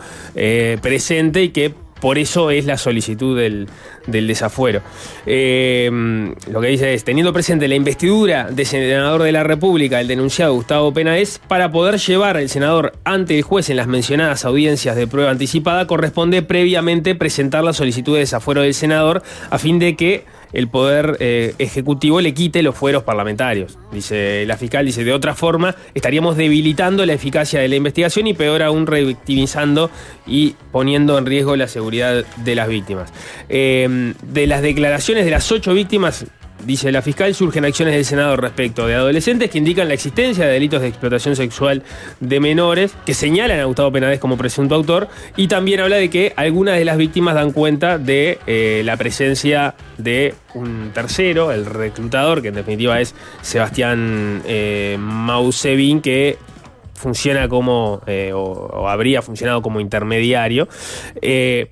[0.83, 1.72] presente y que
[2.03, 3.69] por eso es la solicitud del,
[4.09, 4.83] del desafuero.
[5.25, 5.88] Eh,
[6.51, 10.53] lo que dice es, teniendo presente la investidura de senador de la República, el denunciado
[10.53, 15.07] Gustavo Penaes, para poder llevar al senador ante el juez en las mencionadas audiencias de
[15.07, 20.25] prueba anticipada, corresponde previamente presentar la solicitud de desafuero del senador a fin de que
[20.53, 23.79] el poder eh, ejecutivo le quite los fueros parlamentarios.
[23.93, 28.35] Dice la fiscal, dice, de otra forma estaríamos debilitando la eficacia de la investigación y
[28.35, 29.91] peor aún revictimizando
[30.27, 33.12] y poniendo en riesgo la seguridad de las víctimas.
[33.49, 36.27] Eh, de las declaraciones de las ocho víctimas,
[36.64, 40.53] dice la fiscal, surgen acciones del Senado respecto de adolescentes que indican la existencia de
[40.53, 41.83] delitos de explotación sexual
[42.20, 46.33] de menores, que señalan a Gustavo Penades como presunto autor, y también habla de que
[46.37, 52.42] algunas de las víctimas dan cuenta de eh, la presencia de un tercero, el reclutador,
[52.42, 56.38] que en definitiva es Sebastián eh, Mausevin, que
[57.03, 60.68] funciona como, eh, o, habría funcionado como intermediario.
[61.20, 61.70] Eh,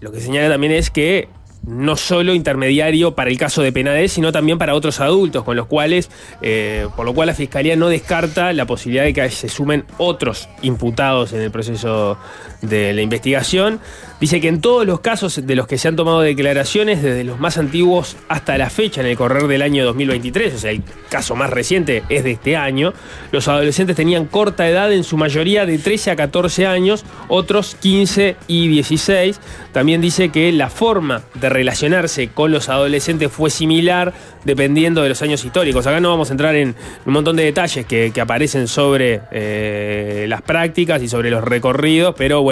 [0.00, 1.28] lo que señala también es que
[1.68, 5.66] no solo intermediario para el caso de Penades, sino también para otros adultos, con los
[5.66, 9.84] cuales, eh, por lo cual la Fiscalía no descarta la posibilidad de que se sumen
[9.98, 12.18] otros imputados en el proceso
[12.60, 13.80] de la investigación.
[14.20, 17.38] Dice que en todos los casos de los que se han tomado declaraciones, desde los
[17.38, 21.36] más antiguos hasta la fecha, en el correr del año 2023, o sea, el caso
[21.36, 22.92] más reciente es de este año,
[23.30, 28.36] los adolescentes tenían corta edad, en su mayoría de 13 a 14 años, otros 15
[28.48, 29.40] y 16.
[29.72, 34.12] También dice que la forma de relacionarse con los adolescentes fue similar
[34.44, 35.86] dependiendo de los años históricos.
[35.86, 40.26] Acá no vamos a entrar en un montón de detalles que, que aparecen sobre eh,
[40.28, 42.47] las prácticas y sobre los recorridos, pero bueno,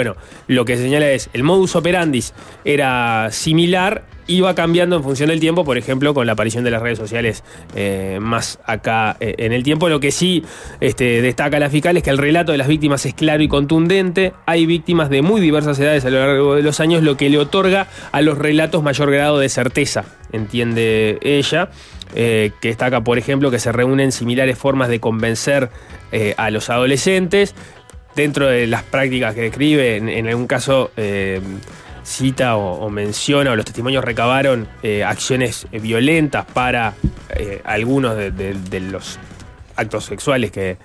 [0.47, 2.33] lo que señala es el modus operandis
[2.63, 6.81] era similar iba cambiando en función del tiempo, por ejemplo, con la aparición de las
[6.81, 7.43] redes sociales
[7.75, 9.89] eh, más acá eh, en el tiempo.
[9.89, 10.43] Lo que sí
[10.81, 14.33] este, destaca la fiscal es que el relato de las víctimas es claro y contundente.
[14.45, 17.37] Hay víctimas de muy diversas edades a lo largo de los años, lo que le
[17.37, 21.69] otorga a los relatos mayor grado de certeza, entiende ella.
[22.15, 25.69] eh, que destaca, por ejemplo, que se reúnen similares formas de convencer
[26.37, 27.53] a los adolescentes.
[28.17, 31.39] Dentro de las prácticas que describe, en, algún caso eh,
[32.01, 36.95] cita o, menciona, o los testimonios recabaron eh, acciones eh, violentas para
[37.63, 39.19] algunos de, los
[39.75, 40.77] actos sexuales que,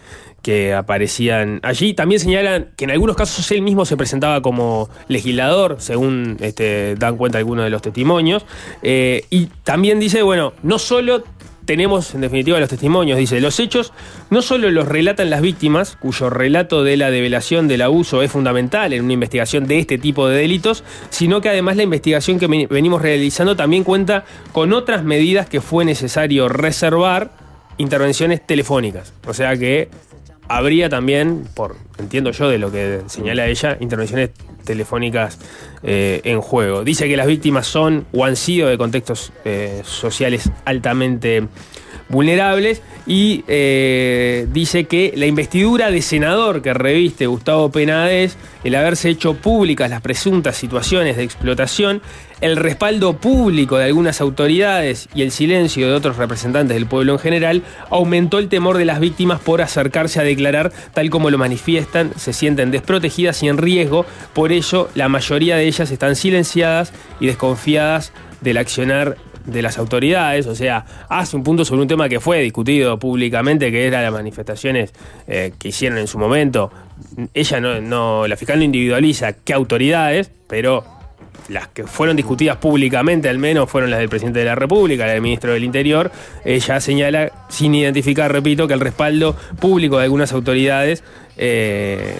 [0.42, 1.94] que aparecían allí.
[1.94, 7.16] También señalan que en algunos casos él mismo se presentaba como legislador, según este, dan
[7.16, 8.44] cuenta algunos de los testimonios.
[8.82, 11.24] Y también dice, bueno, no solo
[11.64, 13.92] tenemos en definitiva los testimonios, dice, los hechos
[14.30, 18.92] no solo los relatan las víctimas, cuyo relato de la develación del abuso es fundamental
[18.92, 22.66] en una investigación de este tipo de delitos, sino que además la investigación que ven-
[22.68, 27.30] venimos realizando también cuenta con otras medidas que fue necesario reservar,
[27.78, 29.12] intervenciones telefónicas.
[29.26, 29.88] O sea que
[30.48, 34.30] habría también, por entiendo yo de lo que señala ella, intervenciones
[34.62, 35.38] telefónicas
[35.82, 36.84] eh, en juego.
[36.84, 41.48] Dice que las víctimas son o han sido de contextos eh, sociales altamente
[42.08, 49.08] vulnerables y eh, dice que la investidura de senador que reviste Gustavo Penades, el haberse
[49.08, 52.02] hecho públicas las presuntas situaciones de explotación,
[52.42, 57.18] el respaldo público de algunas autoridades y el silencio de otros representantes del pueblo en
[57.20, 62.10] general aumentó el temor de las víctimas por acercarse a declarar tal como lo manifiestan,
[62.16, 67.26] se sienten desprotegidas y en riesgo, por ello la mayoría de ellas están silenciadas y
[67.26, 72.18] desconfiadas del accionar de las autoridades, o sea, hace un punto sobre un tema que
[72.18, 74.92] fue discutido públicamente, que eran las manifestaciones
[75.28, 76.72] eh, que hicieron en su momento.
[77.34, 81.01] Ella no, no, la fiscal no individualiza qué autoridades, pero
[81.48, 85.12] las que fueron discutidas públicamente al menos fueron las del presidente de la República, la
[85.12, 86.10] del ministro del Interior.
[86.44, 91.02] Ella señala, sin identificar, repito, que el respaldo público de algunas autoridades
[91.36, 92.14] eh,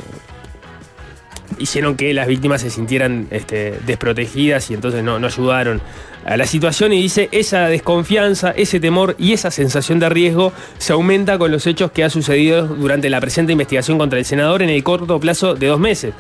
[1.58, 5.80] hicieron que las víctimas se sintieran este, desprotegidas y entonces no, no ayudaron
[6.24, 10.92] a la situación y dice esa desconfianza, ese temor y esa sensación de riesgo se
[10.92, 14.70] aumenta con los hechos que ha sucedido durante la presente investigación contra el senador en
[14.70, 16.14] el corto plazo de dos meses.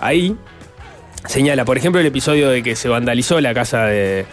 [0.00, 0.36] Ahí
[1.26, 4.26] señala, por ejemplo, el episodio de que se vandalizó la casa de,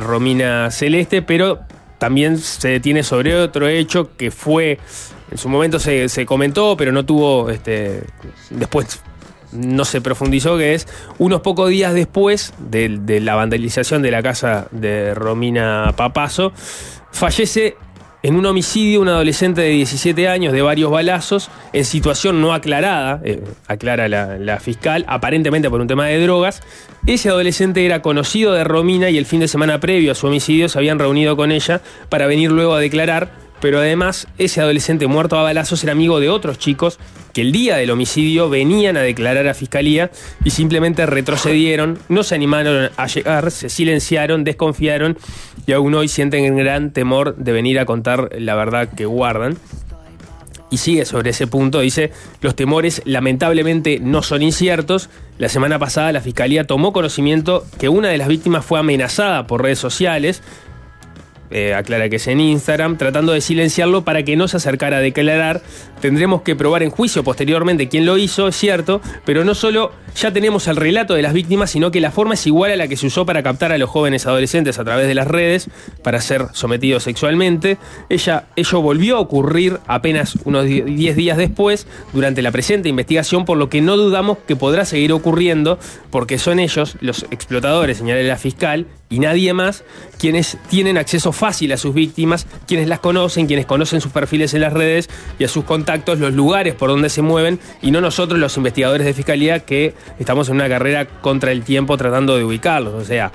[0.00, 1.60] Romina Celeste, pero
[1.98, 4.78] también se detiene sobre otro hecho que fue,
[5.30, 8.04] en su momento se, se comentó, pero no tuvo, este,
[8.50, 9.00] después
[9.52, 10.86] no se profundizó, que es
[11.18, 16.52] unos pocos días después de, de la vandalización de la casa de Romina Papazo,
[17.12, 17.76] fallece
[18.22, 23.20] en un homicidio un adolescente de 17 años de varios balazos en situación no aclarada,
[23.24, 26.62] eh, aclara la, la fiscal, aparentemente por un tema de drogas.
[27.06, 30.68] Ese adolescente era conocido de Romina y el fin de semana previo a su homicidio
[30.68, 33.30] se habían reunido con ella para venir luego a declarar,
[33.60, 36.98] pero además ese adolescente muerto a balazos era amigo de otros chicos
[37.32, 40.10] que el día del homicidio venían a declarar a fiscalía
[40.42, 45.18] y simplemente retrocedieron, no se animaron a llegar, se silenciaron, desconfiaron
[45.66, 49.58] y aún hoy sienten gran temor de venir a contar la verdad que guardan.
[50.68, 55.10] Y sigue sobre ese punto, dice, los temores lamentablemente no son inciertos.
[55.38, 59.62] La semana pasada la Fiscalía tomó conocimiento que una de las víctimas fue amenazada por
[59.62, 60.42] redes sociales,
[61.50, 65.00] eh, aclara que es en Instagram, tratando de silenciarlo para que no se acercara a
[65.00, 65.62] declarar.
[66.00, 70.32] Tendremos que probar en juicio posteriormente quién lo hizo, es cierto, pero no solo ya
[70.32, 72.96] tenemos el relato de las víctimas, sino que la forma es igual a la que
[72.96, 75.68] se usó para captar a los jóvenes adolescentes a través de las redes
[76.02, 77.76] para ser sometidos sexualmente.
[78.08, 83.58] Ella, ello volvió a ocurrir apenas unos 10 días después, durante la presente investigación, por
[83.58, 85.78] lo que no dudamos que podrá seguir ocurriendo,
[86.10, 89.84] porque son ellos, los explotadores, señala la fiscal, y nadie más,
[90.18, 94.62] quienes tienen acceso fácil a sus víctimas, quienes las conocen, quienes conocen sus perfiles en
[94.62, 98.40] las redes y a sus contactos, los lugares por donde se mueven, y no nosotros
[98.40, 102.94] los investigadores de fiscalía que estamos en una carrera contra el tiempo tratando de ubicarlos.
[102.94, 103.30] O sea,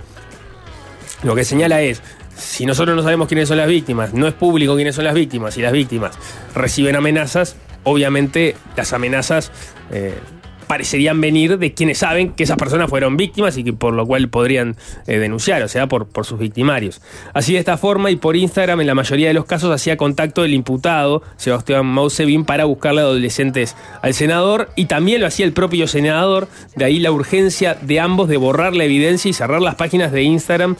[1.24, 2.02] lo que señala es,
[2.36, 5.58] si nosotros no sabemos quiénes son las víctimas, no es público quiénes son las víctimas,
[5.58, 6.18] y las víctimas
[6.54, 9.52] reciben amenazas, obviamente las amenazas...
[9.92, 10.16] eh,
[10.72, 14.30] parecerían venir de quienes saben que esas personas fueron víctimas y que por lo cual
[14.30, 17.02] podrían eh, denunciar, o sea, por, por sus victimarios.
[17.34, 20.46] Así de esta forma y por Instagram en la mayoría de los casos hacía contacto
[20.46, 25.90] el imputado, Sebastián Mausevin, para buscarle adolescentes al senador y también lo hacía el propio
[25.90, 26.48] senador,
[26.78, 30.24] de ahí la urgencia de ambos de borrar la evidencia y cerrar las páginas de
[30.24, 30.78] Instagram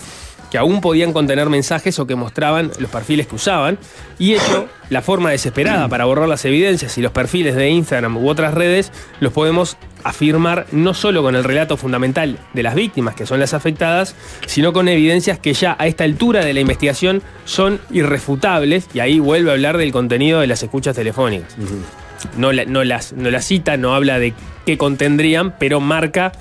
[0.52, 3.80] que aún podían contener mensajes o que mostraban los perfiles que usaban,
[4.20, 8.28] y ello, la forma desesperada para borrar las evidencias y los perfiles de Instagram u
[8.30, 8.92] otras redes,
[9.22, 13.54] los podemos afirmar no solo con el relato fundamental de las víctimas, que son las
[13.54, 14.14] afectadas,
[14.46, 19.20] sino con evidencias que ya a esta altura de la investigación son irrefutables, y ahí
[19.20, 21.56] vuelve a hablar del contenido de las escuchas telefónicas.
[22.38, 24.34] no, la- no las, no las cita, no habla de
[24.66, 26.32] qué contendrían, pero marca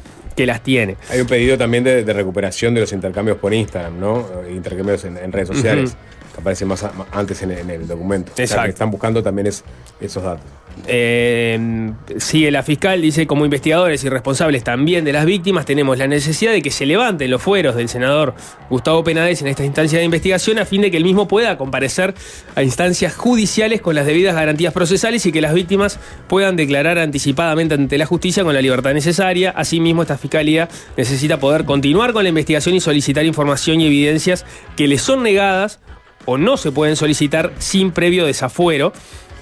[0.40, 0.96] que las tiene.
[1.10, 4.26] Hay un pedido también de, de recuperación de los intercambios por Instagram, ¿no?
[4.50, 5.94] Intercambios en, en redes sociales.
[6.34, 8.32] Que aparecen más a- antes en, en el documento.
[8.32, 8.64] O sea, Exacto.
[8.64, 9.64] que están buscando también es,
[10.00, 10.44] esos datos.
[10.86, 16.06] Eh, sigue la fiscal, dice, como investigadores y responsables también de las víctimas, tenemos la
[16.06, 18.34] necesidad de que se levanten los fueros del senador
[18.70, 22.14] Gustavo Penades en esta instancia de investigación a fin de que el mismo pueda comparecer
[22.54, 27.74] a instancias judiciales con las debidas garantías procesales y que las víctimas puedan declarar anticipadamente
[27.74, 29.50] ante la justicia con la libertad necesaria.
[29.50, 34.86] Asimismo, esta fiscalía necesita poder continuar con la investigación y solicitar información y evidencias que
[34.88, 35.80] le son negadas
[36.26, 38.92] o no se pueden solicitar sin previo desafuero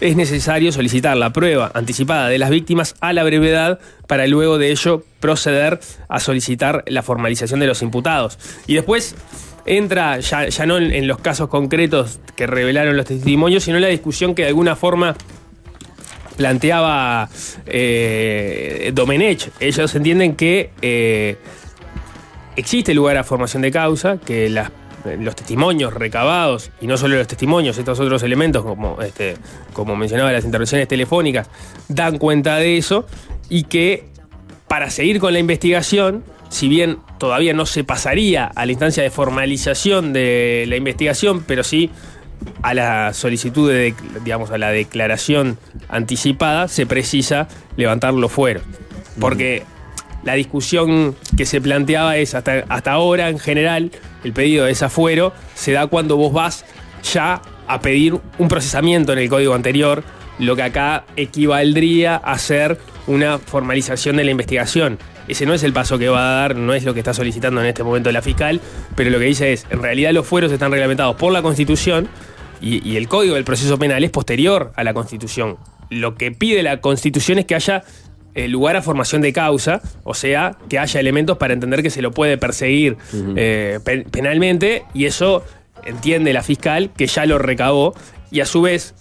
[0.00, 4.70] es necesario solicitar la prueba anticipada de las víctimas a la brevedad para luego de
[4.70, 8.38] ello proceder a solicitar la formalización de los imputados.
[8.68, 9.16] Y después
[9.66, 13.88] entra, ya, ya no en, los casos concretos que revelaron los testimonios, sino en la
[13.88, 15.16] discusión que de alguna forma
[16.36, 17.28] planteaba
[17.66, 19.50] eh, Domenech.
[19.58, 21.36] Ellos entienden que eh,
[22.56, 24.70] existe lugar a formación de causa, que las-
[25.18, 29.36] los testimonios recabados, y no solo los testimonios, estos otros elementos, como, este,
[29.72, 31.48] como mencionaba, las intervenciones telefónicas,
[31.88, 33.06] dan cuenta de eso,
[33.48, 34.06] y que
[34.66, 39.10] para seguir con la investigación, si bien todavía no se pasaría a la instancia de
[39.10, 41.90] formalización de la investigación, pero sí
[42.62, 43.94] a la solicitud de,
[44.24, 48.62] digamos, a la declaración anticipada, se precisa levantar los fueros.
[49.18, 49.64] Porque
[50.24, 53.90] la discusión que se planteaba es hasta, ahora, en general,
[54.24, 56.64] el pedido de desafuero se da cuando vos vas
[57.12, 60.02] ya a pedir un procesamiento en el código anterior,
[60.38, 64.98] lo que acá equivaldría a ser una formalización de la investigación.
[65.28, 67.60] Ese no es el paso que va a dar, no es lo que está solicitando
[67.60, 68.60] en este momento la fiscal,
[68.96, 72.08] pero lo que dice es, en realidad los fueros están reglamentados por la Constitución
[72.60, 75.58] y, y el Código del Proceso Penal es posterior a la Constitución.
[75.90, 77.84] Lo que pide la Constitución es que haya
[78.34, 82.02] eh, lugar a formación de causa, o sea, que haya elementos para entender que se
[82.02, 82.96] lo puede perseguir
[83.36, 85.44] eh, pe- penalmente, y eso
[85.84, 87.94] entiende la fiscal que ya lo recabó,
[88.30, 88.94] y a su vez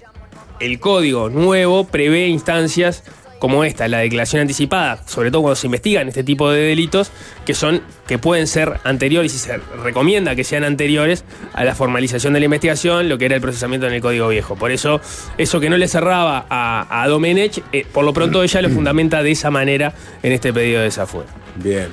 [0.59, 3.03] el código nuevo prevé instancias
[3.39, 7.11] como esta, la declaración anticipada, sobre todo cuando se investigan este tipo de delitos,
[7.45, 11.23] que son, que pueden ser anteriores y se recomienda que sean anteriores
[11.53, 14.55] a la formalización de la investigación, lo que era el procesamiento en el Código Viejo.
[14.55, 15.01] Por eso,
[15.37, 19.21] eso que no le cerraba a, a Domenech, eh, por lo pronto ella lo fundamenta
[19.23, 21.27] de esa manera en este pedido de desafuero.
[21.55, 21.87] Bien.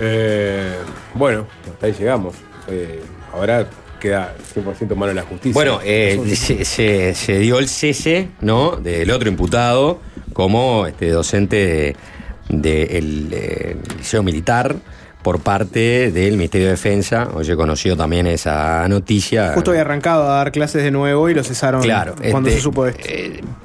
[0.00, 0.74] Eh,
[1.14, 2.34] bueno, hasta ahí llegamos.
[2.68, 3.00] Eh,
[3.32, 3.66] ahora
[4.00, 5.52] queda 100% en mano de la justicia.
[5.54, 8.76] Bueno, eh, se, se- se dio el cese, ¿no?
[8.76, 10.00] Del otro imputado
[10.42, 11.96] como este, docente
[12.48, 13.28] del
[13.98, 14.76] liceo militar
[15.20, 17.28] por parte del Ministerio de Defensa.
[17.34, 19.50] Hoy he conocido también esa noticia.
[19.54, 22.62] Justo había arrancado a dar clases de nuevo y lo cesaron Claro, cuando este, se
[22.62, 23.02] supo esto.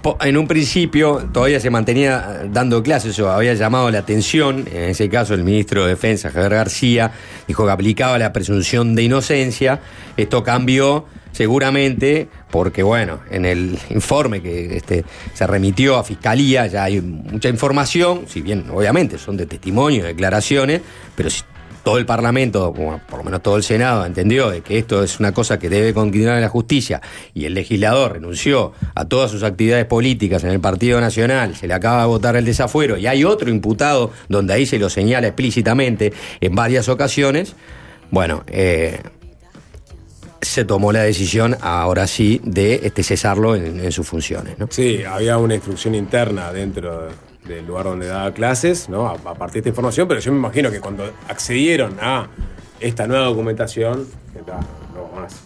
[0.02, 4.90] Po- En un principio todavía se mantenía dando clases, o había llamado la atención, en
[4.90, 7.12] ese caso el ministro de Defensa, Javier García,
[7.48, 9.80] dijo que aplicaba la presunción de inocencia.
[10.18, 15.04] Esto cambió seguramente porque, bueno, en el informe que este,
[15.34, 20.82] se remitió a Fiscalía ya hay mucha información, si bien obviamente son de testimonio, declaraciones,
[21.16, 21.44] pero si
[21.84, 25.34] todo el Parlamento, por lo menos todo el Senado, entendió de que esto es una
[25.34, 27.02] cosa que debe continuar en la justicia
[27.34, 31.74] y el legislador renunció a todas sus actividades políticas en el Partido Nacional, se le
[31.74, 36.14] acaba de votar el desafuero y hay otro imputado donde ahí se lo señala explícitamente
[36.40, 37.56] en varias ocasiones,
[38.12, 39.02] bueno, eh,
[40.44, 44.58] se tomó la decisión ahora sí de este, cesarlo en, sus funciones.
[44.60, 44.68] ¿no?
[44.70, 47.08] Sí, había una instrucción interna dentro
[47.46, 49.08] del lugar donde daba clases, ¿no?
[49.08, 52.28] A, partir de esta información, pero yo me imagino que cuando accedieron a
[52.80, 54.08] esta nueva documentación,
[54.94, 55.42] no más.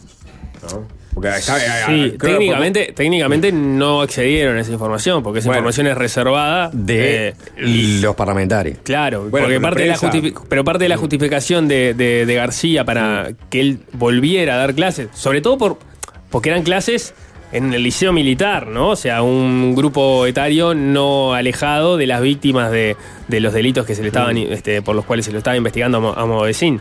[1.18, 5.62] Porque está, Sí, creo que técnicamente, técnicamente no accedieron a esa información, porque esa Bueno.
[5.62, 7.34] información es reservada De eh,
[8.02, 8.78] los parlamentarios.
[8.84, 12.36] Claro, Bueno, porque pero parte de la pero parte de la justificación de, de- de
[12.36, 15.80] García para que él volviera a dar clases, sobre todo por
[16.30, 17.16] porque eran clases
[17.52, 18.90] en el liceo militar, ¿no?
[18.90, 22.96] O sea, un grupo etario no alejado de las víctimas de,
[23.30, 25.98] de los delitos que se le estaban, este, por los cuales se lo estaba investigando
[25.98, 26.80] a, Mo- a Movesín.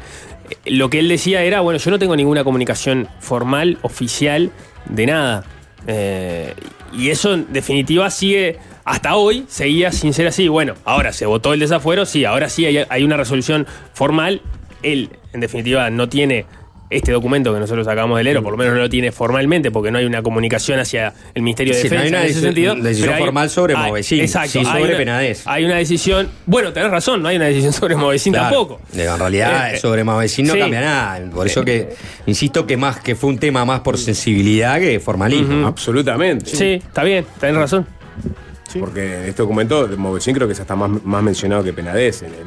[0.64, 4.50] Lo que él decía era, bueno, yo no tengo ninguna comunicación formal, oficial,
[4.86, 5.44] de nada.
[5.86, 6.54] Eh,
[6.92, 10.48] y eso en definitiva sigue, hasta hoy seguía sin ser así.
[10.48, 14.42] Bueno, ahora se votó el desafuero, sí, ahora sí hay, hay una resolución formal.
[14.82, 16.46] Él, en definitiva, no tiene
[16.88, 19.70] este documento que nosotros acabamos de leer, o por lo menos no lo tiene formalmente,
[19.70, 22.30] porque no hay una comunicación hacia el Ministerio de Sí, no Defensa hay una en
[22.30, 22.74] ese sentido.
[22.76, 24.50] decisión pero hay- formal sobre hay- Movesín, Exacto.
[24.50, 25.42] sí hay sobre una- Penades.
[25.46, 26.28] Hay una decisión.
[26.46, 28.48] Bueno, tenés razón, no hay una decisión sobre Movesín Claro.
[28.56, 28.80] tampoco.
[28.94, 30.58] En realidad, Eh, sobre Mavecín no sí.
[30.60, 31.30] cambia nada.
[31.30, 31.88] Por eso que
[32.26, 35.66] insisto que más que fue un tema más por sensibilidad que formalismo.
[35.66, 36.46] Absolutamente.
[36.54, 37.86] Sí, está bien, tenés razón.
[38.78, 42.22] Porque en este documento de Movecín creo que ya está más, más mencionado que Penades
[42.22, 42.46] en el,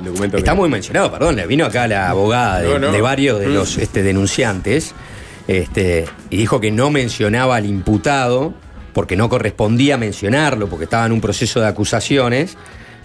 [0.00, 0.36] el documento.
[0.38, 1.36] Está que- muy mencionado, perdón.
[1.36, 2.92] le Vino acá la abogada de, No, no.
[2.92, 3.54] de varios de Mm.
[3.54, 4.94] los este, denunciantes
[5.48, 8.54] este, y dijo que no mencionaba al imputado
[8.92, 12.56] porque no correspondía mencionarlo, porque estaba en un proceso de acusaciones.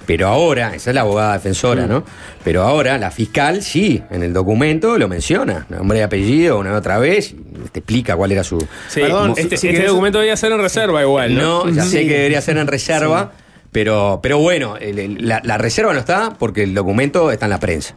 [0.08, 2.04] Pero ahora, esa es la abogada defensora, ¿no?
[2.44, 6.74] Pero ahora la fiscal sí, en el documento lo menciona, nombre y apellido una y
[6.76, 8.60] otra vez, y te explica cuál era su.
[8.88, 11.66] Sí, Perdón, este, si este querés- documento debería ser en reserva igual, ¿no?
[11.66, 13.32] No, ya sé que debería ser en reserva,
[13.76, 17.50] pero, pero bueno, el- el- la, la reserva no está porque el documento está en
[17.50, 17.94] la prensa.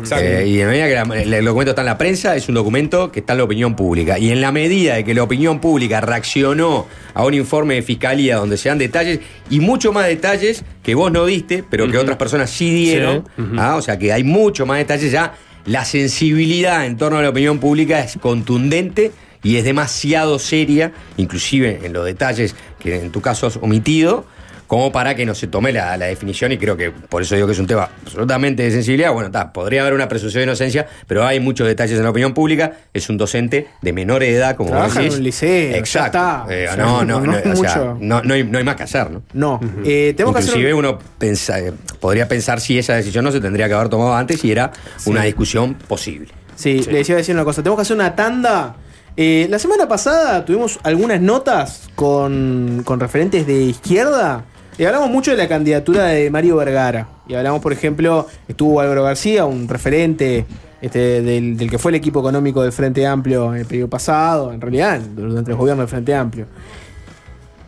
[0.00, 0.24] Exacto.
[0.24, 2.48] Eh, y en la medida que la- el, el documento está en la prensa, es
[2.48, 4.20] un documento que está en la opinión pública.
[4.20, 8.36] Y en la medida de que la opinión pública reaccionó a un informe de fiscalía
[8.36, 9.18] donde se dan detalles
[9.50, 13.42] y mucho más detalles que vos no diste, pero que otras personas sí dieron, Sí,
[13.58, 15.34] ah, o sea que hay mucho más detalles ya.
[15.64, 19.10] La sensibilidad en torno a la opinión pública es contundente
[19.42, 24.24] y es demasiado seria, inclusive en los detalles que en tu caso has omitido,
[24.66, 27.46] como para que no se tome la, la definición y creo que por eso digo
[27.46, 29.12] que es un tema absolutamente de sensibilidad.
[29.12, 32.34] Bueno, está, podría haber una presunción de inocencia, pero hay muchos detalles en la opinión
[32.34, 32.72] pública.
[32.92, 35.12] Es un docente de menor edad, como Trabaja vos decís.
[35.14, 36.50] en un liceo, Exacto.
[36.50, 37.96] Eh, no, no, no no, hay o sea, mucho.
[38.00, 39.22] no, no hay, no hay más que hacer, ¿no?
[39.32, 39.60] No.
[39.84, 43.32] Eh, tenemos que hacer Inclusive un- uno pensa- eh, podría pensar si esa decisión no
[43.32, 44.72] se tendría que haber tomado antes y era
[45.06, 46.28] una discusión posible.
[46.56, 47.62] Sí, les iba a decir una cosa.
[47.62, 48.76] Tenemos que hacer una tanda.
[49.18, 54.44] Eh, la semana pasada tuvimos algunas notas con, con referentes de izquierda.
[54.78, 57.08] Y hablamos mucho de la candidatura de Mario Vergara.
[57.26, 60.44] Y hablamos, por ejemplo, estuvo Álvaro García, un referente
[60.82, 64.52] este, del, del que fue el equipo económico del Frente Amplio en el periodo pasado,
[64.52, 66.46] en realidad, durante el gobierno del Frente Amplio.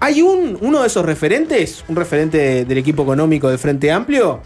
[0.01, 4.41] Hay un, uno de esos referentes, un referente del equipo económico del Frente Amplio,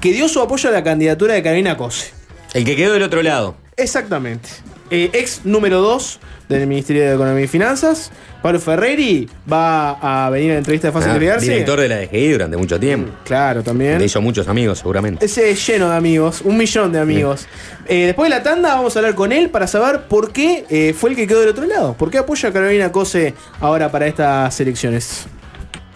[0.00, 2.10] que dio su apoyo a la candidatura de Carolina Cose.
[2.52, 3.54] El que quedó del otro lado.
[3.76, 4.48] Exactamente.
[4.90, 6.18] Eh, ex número 2
[6.48, 8.10] del Ministerio de Economía y Finanzas.
[8.42, 12.32] Pablo Ferreri va a venir a la entrevista de Fácil Ah, director de la DGI
[12.32, 13.12] durante mucho tiempo.
[13.24, 13.98] Claro, también.
[13.98, 15.24] Le hizo muchos amigos, seguramente.
[15.24, 17.46] Ese es lleno de amigos, un millón de amigos.
[17.86, 20.94] Eh, después de la tanda vamos a hablar con él para saber por qué eh,
[20.98, 21.94] fue el que quedó del otro lado.
[21.94, 25.26] ¿Por qué apoya a Carolina Cose ahora para estas elecciones?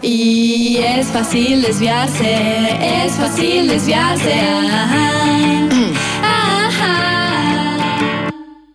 [0.03, 4.32] Y es fácil desviarse, es fácil desviarse.
[4.34, 5.64] Ajá.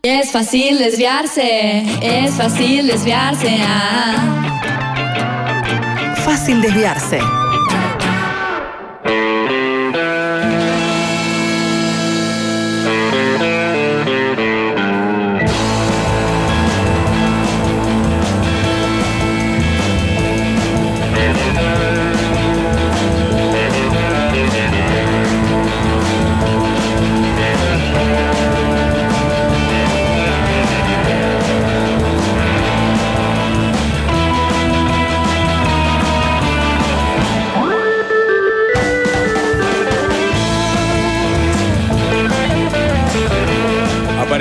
[0.02, 3.58] Es fácil desviarse, es fácil desviarse.
[3.62, 4.16] ah.
[6.24, 7.20] Fácil desviarse.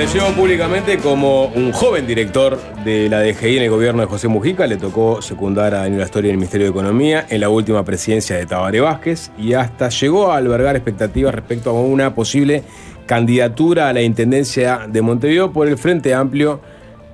[0.09, 4.65] Apareció públicamente como un joven director de la DGI en el gobierno de José Mujica.
[4.65, 8.35] Le tocó secundar a Daniel Astori en el Ministerio de Economía en la última presidencia
[8.35, 12.63] de Tabaré Vázquez y hasta llegó a albergar expectativas respecto a una posible
[13.05, 16.59] candidatura a la intendencia de Montevideo por el Frente Amplio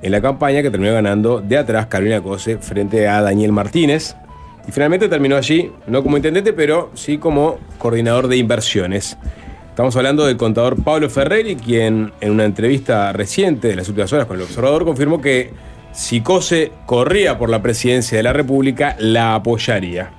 [0.02, 4.16] en la campaña que terminó ganando de atrás Carolina Cose frente a Daniel Martínez.
[4.70, 9.18] Y finalmente terminó allí, no como intendente, pero sí como coordinador de inversiones.
[9.76, 14.26] Estamos hablando del contador Pablo Ferreri, quien en una entrevista reciente de las últimas horas
[14.26, 15.52] con el observador confirmó que
[15.92, 20.14] si Cose corría por la presidencia de la República, la apoyaría.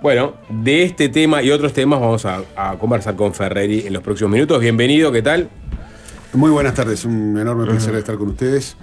[0.00, 4.02] Bueno, de este tema y otros temas vamos a, a conversar con Ferreri en los
[4.04, 4.60] próximos minutos.
[4.60, 5.48] Bienvenido, ¿qué tal?
[6.32, 8.76] Muy buenas tardes, un enorme placer estar con ustedes.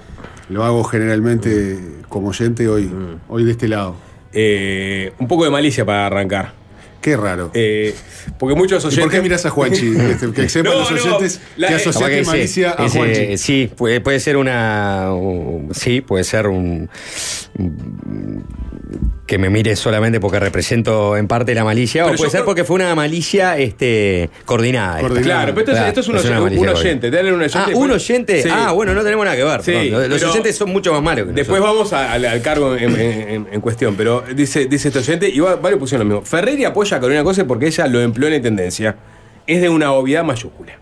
[0.50, 2.92] Lo hago generalmente como oyente hoy,
[3.30, 3.96] hoy de este lado.
[4.34, 6.67] Eh, un poco de malicia para arrancar.
[7.02, 7.52] Qué raro.
[7.54, 7.94] Eh,
[8.40, 9.04] porque muchos ¿Y oyentes.
[9.06, 9.94] por qué miras a Juanchi?
[9.98, 12.98] Este, que sepan No, los no, oyentes la- que eh, asociaste malicia ese- a ese-
[12.98, 13.38] Juanchi.
[13.38, 15.14] Sí, puede, puede ser una.
[15.14, 16.90] un- sí, puede ser un.
[17.58, 18.46] un-
[19.26, 22.46] que me mire solamente porque represento en parte la malicia, Pero o puede ser creo-
[22.46, 25.00] porque fue una malicia este, coordinada.
[25.00, 27.12] Claro, pero esto, es- Claro, esto es un, es una un oyente.
[27.12, 27.58] Dale un oyente.
[27.60, 28.44] Ah, un oyente.
[28.44, 28.50] Sí.
[28.52, 29.64] Ah, bueno, no tenemos nada que ver.
[29.64, 29.90] Sí.
[29.90, 31.92] Los oyentes son mucho más malos que Después nosotros.
[31.92, 35.30] vamos a- al, al cargo en, en- en- en cuestión, pero dice, dice este oyente,
[35.30, 36.26] y va- varios pusieron lo mismo.
[36.26, 38.96] Ferreri apoya a Carolina Cose porque ella lo empleó en la intendencia.
[39.46, 40.74] Es de una obviedad mayúscula.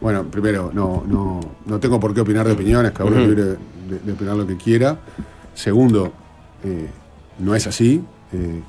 [0.00, 3.30] Bueno, primero, no, no, no tengo por qué opinar de opiniones, cada uno es Ujú.
[3.34, 4.98] libre de, de opinar lo que quiera.
[5.54, 6.12] Segundo,
[6.64, 6.88] eh,
[7.38, 8.02] no es así.
[8.32, 8.60] Eh,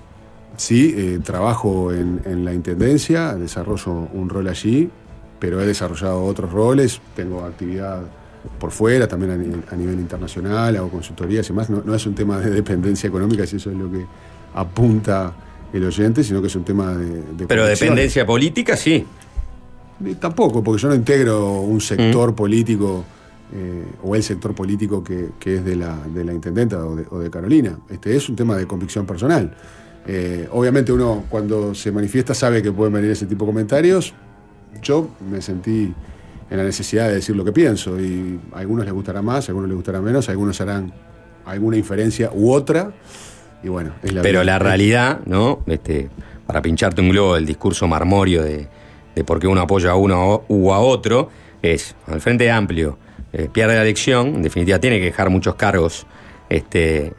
[0.58, 4.90] sí, eh, trabajo en, en la intendencia, desarrollo un rol allí,
[5.40, 8.02] pero he desarrollado otros roles, tengo actividad
[8.60, 11.70] por fuera, también a, ni- a nivel internacional, hago consultorías y más.
[11.70, 14.06] No, no es un tema de dependencia económica, si eso es lo que
[14.54, 15.34] apunta
[15.74, 17.22] el oyente, sino que es un tema de...
[17.34, 19.06] de Pero dependencia política, sí.
[20.20, 23.04] Tampoco, porque yo no integro un sector político
[23.54, 27.06] eh, o el sector político que, que es de la, de la intendenta o de,
[27.10, 27.78] o de Carolina.
[27.90, 29.56] Este es un tema de convicción personal.
[30.08, 34.14] Eh, obviamente uno cuando se manifiesta sabe que pueden venir ese tipo de comentarios.
[34.82, 35.94] Yo me sentí
[36.50, 39.52] en la necesidad de decir lo que pienso y a algunos les gustará más, a
[39.52, 40.94] algunos les gustará menos, a algunos harán
[41.46, 42.92] alguna inferencia u otra.
[43.64, 44.52] Y bueno, es la Pero vida.
[44.54, 45.60] la realidad, ¿no?
[45.66, 46.10] Este,
[46.46, 48.68] para pincharte un globo, el discurso marmorio de,
[49.16, 51.30] de por qué uno apoya a uno u a otro,
[51.64, 53.00] es al Frente Amplio
[53.38, 56.08] eh, pierde la elección, en definitiva tiene que dejar muchos cargos
[56.48, 57.12] este,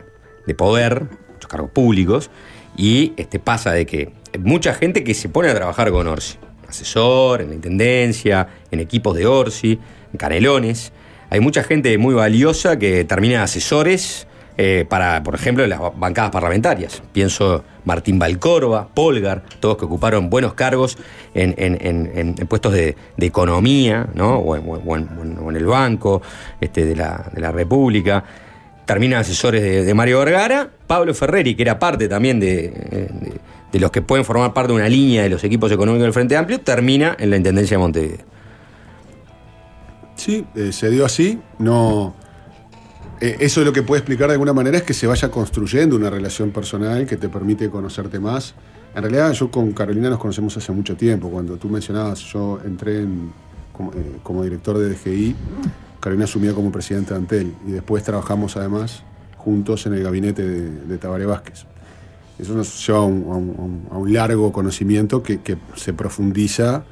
[0.47, 1.03] de poder,
[1.35, 2.31] muchos cargos públicos,
[2.75, 7.43] y este, pasa de que mucha gente que se pone a trabajar con Orsi, asesor,
[7.43, 9.79] en la intendencia, en equipos de Orsi,
[10.13, 10.91] en canelones,
[11.29, 17.03] hay mucha gente muy valiosa que termina asesores eh, para, por ejemplo, las bancadas parlamentarias.
[17.13, 20.99] Pienso Martín Valcorba, Polgar, todos que ocuparon buenos cargos
[21.35, 24.37] en, puestos de, economía, ¿no?
[24.37, 26.21] O en, el banco
[26.61, 28.23] este, de, la, de la República.
[28.85, 32.73] Terminan asesores de, Mario Vergara, Pablo Ferreri, que era parte también de, eh,
[33.11, 33.41] de-
[33.73, 36.37] de los que pueden formar parte de una línea de los equipos económicos del Frente
[36.37, 38.25] Amplio, termina en la Intendencia de Montevideo.
[40.15, 41.41] Sí, eh, se dio así.
[41.59, 42.15] No.
[43.21, 46.11] Eh, eso lo que puede explicar de alguna manera es que se vaya construyendo una
[46.11, 48.55] relación personal que te permite conocerte más.
[48.95, 51.31] En realidad, yo con Carolina nos conocemos hace mucho tiempo.
[51.31, 53.07] Cuando tú mencionabas, yo entré eh,
[54.23, 55.35] como director de DGI,
[56.01, 59.03] Carolina asumía como presidente de Antel y después trabajamos además
[59.37, 61.65] juntos en el gabinete de, de Tabaré Vázquez.
[62.39, 65.41] Eso nos lleva a un, largo conocimiento que,
[65.75, 66.85] se profundiza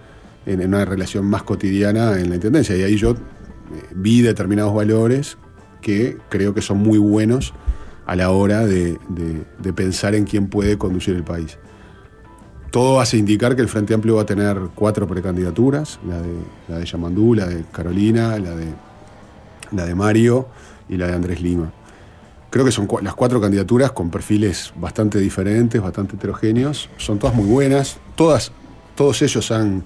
[0.46, 2.74] en, en una relación más cotidiana en la Intendencia.
[2.76, 3.16] Y ahí yo eh,
[3.94, 5.36] vi determinados valores
[5.84, 7.52] que creo que son muy buenos
[8.06, 11.58] a la hora de, de- pensar en quién puede conducir el país.
[12.70, 16.32] Todo hace indicar que el Frente Amplio va a tener cuatro precandidaturas, la de,
[16.68, 18.66] la de Yamandú, la de Carolina, la de,
[19.72, 20.48] la de Mario
[20.88, 21.70] y la de Andrés Lima.
[22.50, 26.88] Creo que son las cuatro candidaturas con perfiles bastante diferentes, bastante heterogéneos.
[26.96, 27.98] Son todas muy buenas.
[28.14, 28.52] Todas,
[28.94, 29.84] todos ellos han,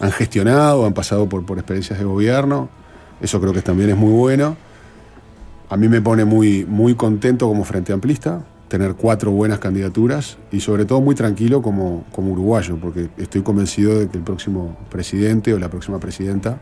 [0.00, 2.68] han gestionado, han pasado por, por experiencias de gobierno.
[3.20, 4.56] Eso creo que también es muy bueno.
[5.70, 10.60] A mí me pone muy, muy contento como Frente Amplista tener cuatro buenas candidaturas y
[10.60, 15.52] sobre todo muy tranquilo como, como uruguayo, porque estoy convencido de que el próximo presidente
[15.54, 16.60] o la próxima presidenta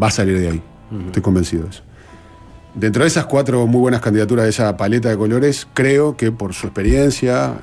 [0.00, 0.62] va a salir de ahí.
[1.06, 1.82] Estoy convencido de eso.
[2.74, 6.54] Dentro de esas cuatro muy buenas candidaturas de esa paleta de colores, creo que por
[6.54, 7.54] su experiencia,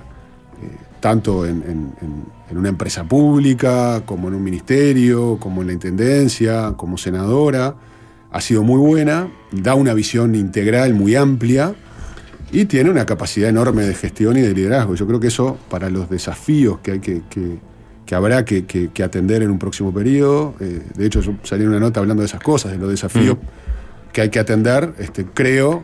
[0.62, 5.68] eh, tanto en, en- en- en una empresa pública, como en un ministerio, como en
[5.68, 7.76] la intendencia, como senadora,
[8.32, 11.74] ha sido muy buena, da una visión integral muy amplia
[12.52, 14.96] y tiene una capacidad enorme de gestión y de liderazgo.
[14.96, 17.58] Yo creo que eso, para los desafíos que hay que, que-
[18.06, 18.64] que habrá que,
[19.04, 22.26] atender en un próximo periodo, eh, de hecho yo salí en una nota hablando de
[22.26, 23.38] esas cosas, de los desafíos
[24.12, 25.84] que hay que atender, este, creo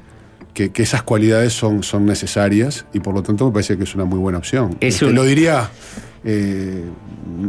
[0.55, 3.93] que, que esas cualidades son, son necesarias y por lo tanto me parece que es
[3.93, 4.75] una muy buena opción.
[4.79, 5.69] Es Este, un- Lo diría,
[6.23, 6.83] eh,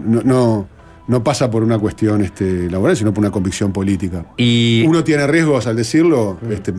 [0.04, 0.68] no, no,
[1.08, 4.24] no pasa por una cuestión este, laboral, sino por una convicción política.
[4.36, 6.72] Y Uno tiene riesgos al decirlo este,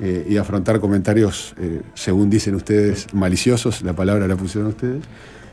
[0.00, 5.02] eh, y afrontar comentarios, eh, según dicen ustedes, maliciosos, la palabra la pusieron ustedes.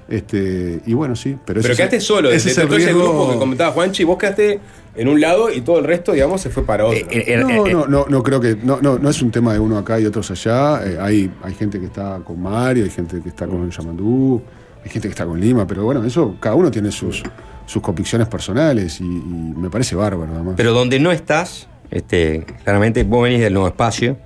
[0.08, 3.32] Este, y bueno, sí, pero, Pero quedaste es- solo, ese es el todo ese grupo
[3.32, 4.60] que comentaba Juanchi, vos quedaste
[4.96, 6.98] en un lado y todo el resto, digamos, se fue para otro.
[7.12, 8.56] Eh, No, no, no, no creo que.
[8.56, 10.84] No, no, no es un tema de uno acá y otros allá.
[10.84, 14.42] Eh, hay, hay gente que está con Mario, hay gente que está con Yamandú,
[14.84, 17.22] hay gente que está con Lima, pero bueno, eso cada uno tiene sus,
[17.70, 20.56] sus convicciones personales y, y me parece bárbaro, además.
[20.58, 24.18] Pero donde no estás, este, claramente vos venís del nuevo espacio.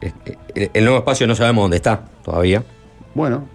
[0.00, 2.62] Este, el, el nuevo espacio no sabemos dónde está todavía.
[3.12, 3.48] Bueno,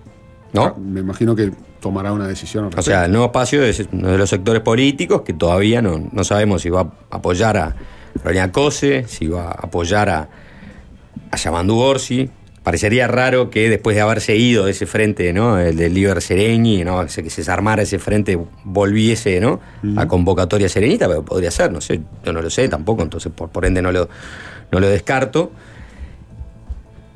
[0.51, 0.75] ¿no?
[0.75, 4.17] me imagino que tomará una decisión al O sea, el nuevo espacio es uno de
[4.17, 7.73] los sectores políticos que todavía no, no sabemos si va a apoyar a
[8.21, 10.27] Carolina Cose, si va a apoyar a,
[11.31, 12.29] a Yamandu Orsi.
[12.67, 15.57] Parecería raro que después de haberse ido de ese frente, ¿no?
[15.57, 17.01] El del líder Sereñi, ¿no?
[17.01, 19.61] Que se- desarmara ese frente, volviese, ¿no?
[19.95, 23.47] A convocatoria serenita, pero podría ser, no sé, yo no lo sé tampoco, entonces por,
[23.51, 24.09] por ende no lo,
[24.69, 25.49] no lo descarto.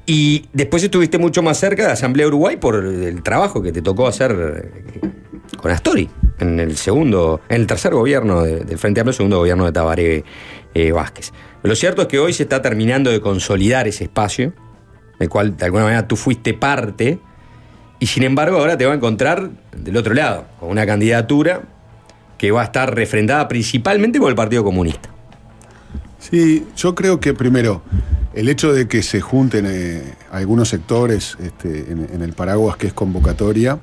[0.06, 4.08] Y después estuviste mucho más cerca de Asamblea Uruguay por el trabajo que te tocó
[4.08, 4.32] hacer
[5.04, 5.10] eh,
[5.58, 9.66] con Astori en el segundo, en el tercer gobierno de- del Frente Amplio, segundo gobierno
[9.66, 10.24] de Tabaré
[10.74, 11.34] eh, Vázquez.
[11.64, 14.54] Lo cierto es que hoy se está terminando de consolidar ese espacio,
[15.22, 17.20] del cual de alguna manera tú fuiste parte,
[18.00, 21.62] y sin embargo ahora te va a encontrar del otro lado, con una candidatura
[22.40, 25.10] que va a estar refrendada principalmente por el Partido Comunista.
[26.18, 27.84] Sí, yo creo que primero,
[28.34, 32.94] el hecho de que se junten eh, algunos sectores este, en, el paraguas que es
[32.94, 33.78] convocatoria,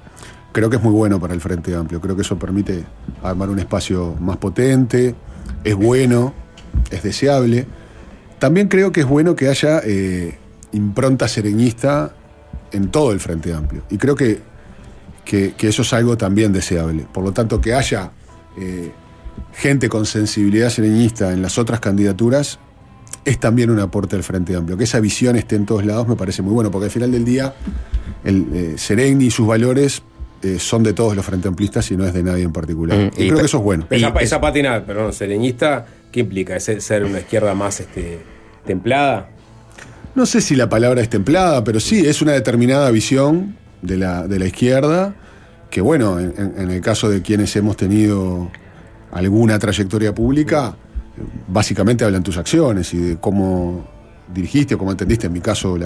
[0.50, 2.00] creo que es muy bueno para el Frente Amplio.
[2.00, 2.84] Creo que eso permite
[3.22, 5.14] armar un espacio más potente,
[5.62, 6.34] es bueno,
[6.90, 7.66] es deseable.
[8.40, 10.36] También creo que es bueno que haya eh,
[10.72, 12.12] impronta sereñista
[12.72, 13.82] en todo el Frente Amplio.
[13.90, 14.40] Y creo que,
[15.24, 17.06] que- que eso es algo también deseable.
[17.12, 18.10] Por lo tanto, que haya
[18.60, 18.90] eh,
[19.54, 22.58] gente con sensibilidad sereñista en las otras candidaturas
[23.24, 24.76] es también un aporte del Frente Amplio.
[24.76, 27.24] Que esa visión esté en todos lados me parece muy bueno, porque al final del
[27.24, 27.54] día
[28.24, 30.02] el eh, Sereni y sus valores
[30.42, 32.96] eh, son de todos los Frente Amplistas y no es de nadie en particular.
[32.98, 33.86] Mm, y, creo que eso es bueno.
[33.90, 36.56] Esa, esa patina, perdón, sereñista, ¿qué implica?
[36.56, 38.20] ¿Es ser- ser una izquierda más este,
[38.66, 39.30] templada?
[40.14, 44.26] No sé si la palabra es templada, pero sí, es una determinada visión de la,
[44.26, 45.14] de la izquierda,
[45.70, 48.50] que bueno, en, el caso de quienes hemos tenido
[49.12, 50.76] alguna trayectoria pública,
[51.46, 53.86] básicamente hablan tus acciones y de cómo
[54.34, 55.78] dirigiste o cómo entendiste, en mi caso,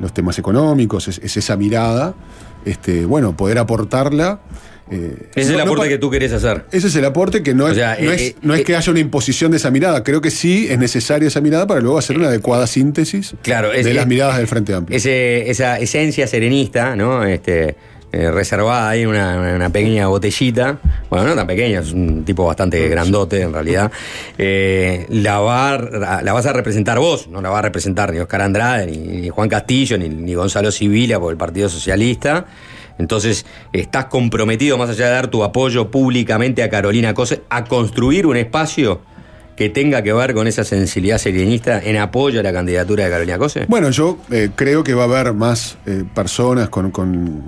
[0.00, 2.14] los temas económicos, es, es esa mirada,
[2.64, 4.40] este, bueno, poder aportarla.
[4.92, 6.64] Eh, Ese es el no- aporte que tú querés hacer.
[6.70, 8.64] ese es el aporte que no, O es, sea, no, eh, es, eh, es eh,
[8.64, 10.04] que haya una imposición de esa mirada.
[10.04, 13.84] Creo que sí es necesaria esa mirada para luego hacer una adecuada síntesis Claro, es-
[13.84, 14.96] de las miradas del Frente Amplio.
[14.96, 17.24] Ese- esa esencia serenista, ¿no?
[17.24, 17.74] Este,
[18.12, 20.78] reservada ahí en una, una pequeña botellita,
[21.08, 23.90] bueno, no tan pequeña, es un tipo bastante grandote en realidad,
[25.08, 28.42] la, va, a- la vas a representar vos, no la va a representar ni Oscar
[28.42, 32.44] Andrade, ni, ni Juan Castillo, ni, ni Gonzalo Sibila por el Partido Socialista.
[33.02, 38.26] Entonces, estás comprometido, más allá de dar tu apoyo públicamente a Carolina Cose, a construir
[38.26, 39.00] un espacio
[39.56, 43.38] que tenga que ver con esa sensibilidad serenista en apoyo a la candidatura de Carolina
[43.38, 43.66] Cose?
[43.68, 46.90] Bueno, yo eh, creo que va a haber más eh, personas con,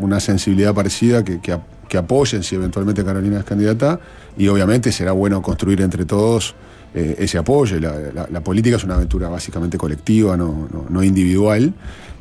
[0.01, 4.01] una sensibilidad parecida que, que ap- que apoyen si eventualmente Carolina es candidata
[4.37, 6.55] y obviamente será bueno construir entre todos
[6.95, 7.79] eh, ese apoyo.
[7.79, 11.73] La, política es una aventura básicamente colectiva, no- no individual.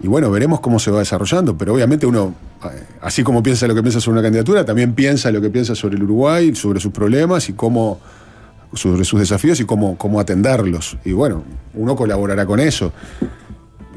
[0.02, 2.34] Y bueno, veremos cómo se va desarrollando, pero obviamente uno,
[2.66, 5.76] eh, así como piensa lo que piensa sobre una candidatura, también piensa lo que piensa
[5.76, 8.00] sobre el Uruguay, sobre sus problemas y cómo
[8.74, 10.98] sobre sus desafíos y cómo, cómo atenderlos.
[11.06, 11.44] Y bueno,
[11.76, 12.92] uno colaborará con eso.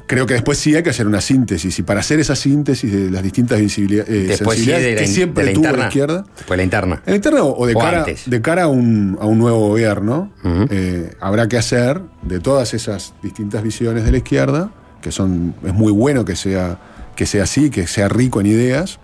[0.07, 1.78] Creo que después sí hay que hacer una síntesis.
[1.78, 5.44] Y para hacer esa síntesis de las distintas visibilidades, Después sí de la, que siempre
[5.44, 5.82] de la tuvo interna.
[5.82, 6.24] la izquierda.
[6.47, 7.03] Pues la interna.
[7.07, 8.28] En la interna o de O cara, antes.
[8.30, 10.30] de cara a, un, a un nuevo gobierno,
[10.70, 14.70] eh, habrá que hacer de todas esas distintas visiones de la izquierda,
[15.07, 16.78] que son, es muy bueno que sea,
[17.14, 18.98] que sea así, que sea rico en ideas,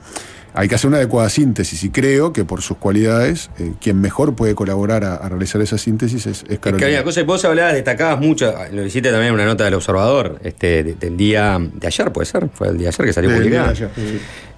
[0.53, 4.35] hay que hacer una adecuada síntesis y creo que por sus cualidades, eh, quien mejor
[4.35, 7.05] puede colaborar a, a realizar esa síntesis es, es Es que Carolina.
[7.05, 10.83] cosa que vos hablabas, destacabas mucho, lo hiciste también en una nota del observador, este,
[10.83, 13.75] de- del día de ayer, puede ser, fue el día de ayer que salió publicada.
[13.77, 13.85] sí.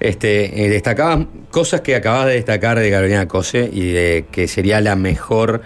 [0.01, 4.81] Este, eh, destacabas cosas que acabas de destacar de Carolina Cose y de que sería
[4.81, 5.61] la mejor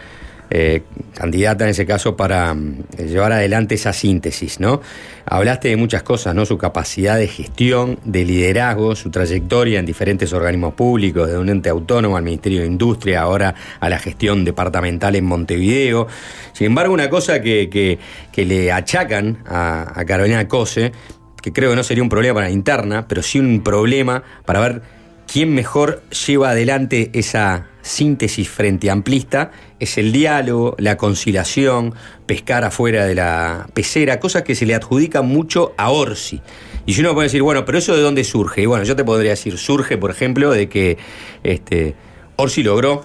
[0.51, 0.82] eh,
[1.14, 4.80] candidata en ese caso para mm, llevar adelante esa síntesis, ¿no?
[5.26, 6.46] Hablaste de muchas cosas, ¿no?
[6.46, 11.68] Su capacidad de gestión, de liderazgo, su trayectoria en diferentes organismos públicos, de un ente
[11.68, 16.07] autónomo al Ministerio de Industria, ahora a la gestión departamental en Montevideo.
[16.55, 17.99] Sin embargo, una cosa que, que-
[18.44, 20.92] le achacan a, a Carolina Cose,
[21.42, 24.61] que creo que no sería un problema para la interna, pero sí un problema para
[24.61, 24.82] ver
[25.30, 31.95] quién mejor lleva adelante esa síntesis frente amplista, es el diálogo, la conciliación,
[32.26, 36.41] pescar afuera de la pecera, cosas que se le adjudican mucho a Orsi.
[36.86, 38.62] Y si uno puede decir, bueno, pero eso de dónde surge?
[38.62, 40.99] Y bueno, yo te podría decir, surge, por ejemplo, de que
[41.43, 41.95] este,
[42.36, 43.05] Orsi logró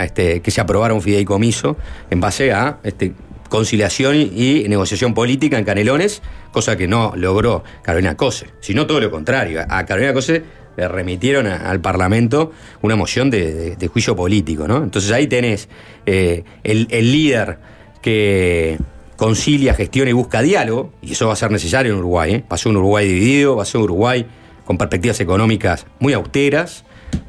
[0.00, 1.76] este, que se aprobara un fideicomiso
[2.10, 3.12] en base a este,
[3.48, 9.10] conciliación y negociación política en Canelones, cosa que no logró Carolina Cose, sino todo lo
[9.10, 9.64] contrario.
[9.68, 10.42] A Carolina Cose
[10.76, 12.52] le remitieron al Parlamento
[12.82, 14.82] una moción de, juicio político, ¿no?
[14.82, 15.68] Entonces ahí tenés
[16.04, 17.58] eh, el, el líder
[18.02, 18.78] que
[19.16, 22.44] concilia, gestiona y busca diálogo, y eso va a ser necesario en Uruguay, ¿eh?
[22.50, 24.26] Va a ser un Uruguay dividido, va a ser un Uruguay
[24.64, 26.84] con perspectivas económicas muy austeras.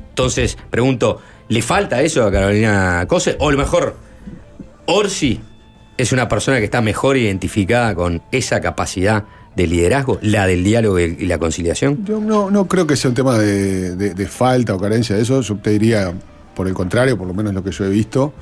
[0.10, 3.38] Entonces, pregunto, ¿le falta eso a Carolina Cose?
[3.40, 3.96] O a lo mejor,
[4.86, 5.40] Orsi
[5.98, 9.26] es una persona que está mejor identificada con esa capacidad
[9.58, 12.06] de liderazgo, la del diálogo y la conciliación.
[12.06, 15.42] Yo no, no creo que sea un tema de, falta o carencia de eso.
[15.42, 16.14] Yo te diría,
[16.56, 18.34] por el contrario, por lo menos lo que yo he visto.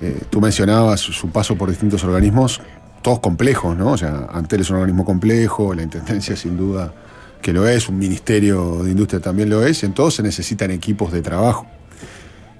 [0.00, 2.60] eh, tú mencionabas su, paso por distintos organismos,
[3.02, 3.90] todos complejos, ¿no?
[3.90, 6.94] O sea, Antel es un organismo complejo, la Intendencia sin duda
[7.42, 11.10] que lo es, un Ministerio de Industria también lo es, en todos se necesitan equipos
[11.10, 11.66] de trabajo.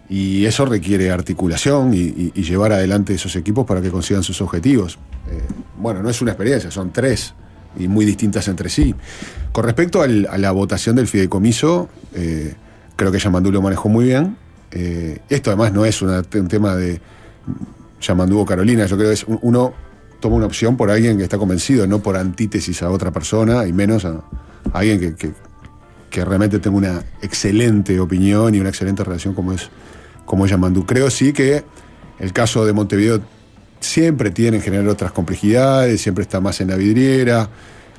[0.09, 4.99] Y eso requiere articulación y llevar adelante esos equipos para que consigan sus objetivos.
[5.31, 5.41] Eh,
[5.79, 7.33] bueno, no es una experiencia, son tres
[7.79, 8.95] y muy distintas entre sí.
[9.53, 12.55] Con respecto al- a la votación del fideicomiso, eh,
[12.97, 14.37] creo que Yamandú lo manejó muy bien.
[14.71, 17.01] Eh, esto además no es un tema de
[18.01, 19.73] Yamandú o Carolina, yo creo que es un- uno
[20.21, 23.73] toma una opción por alguien que está convencido, no por antítesis a otra persona y
[23.73, 24.23] menos a,
[24.73, 29.69] alguien que realmente tenga una excelente opinión y una excelente relación como es,
[30.25, 30.87] como es Yamandú.
[30.87, 31.65] Creo sí que
[32.19, 33.21] el caso de Montevideo
[33.83, 37.49] siempre tiene en general otras complejidades, siempre está más en la vidriera.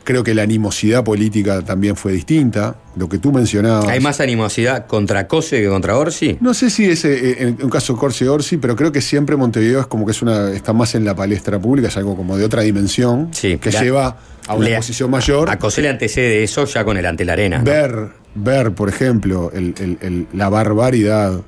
[0.06, 3.88] Creo que la animosidad política también fue distinta, lo que tú mencionabas.
[3.88, 6.38] ¿Hay más animosidad contra Cose que contra Orsi?
[6.42, 9.80] No sé si es eh, en un caso Corse Orsi, pero creo que siempre Montevideo
[9.80, 12.44] es como que es una está más en la palestra pública, es algo como de
[12.44, 15.50] otra dimensión que la- lleva a una le- posición mayor.
[15.50, 17.60] A Cose le antecede eso ya con el ante la arena.
[17.60, 17.64] ¿no?
[17.64, 21.40] Ver, ver, por ejemplo, el- el- el- la barbaridad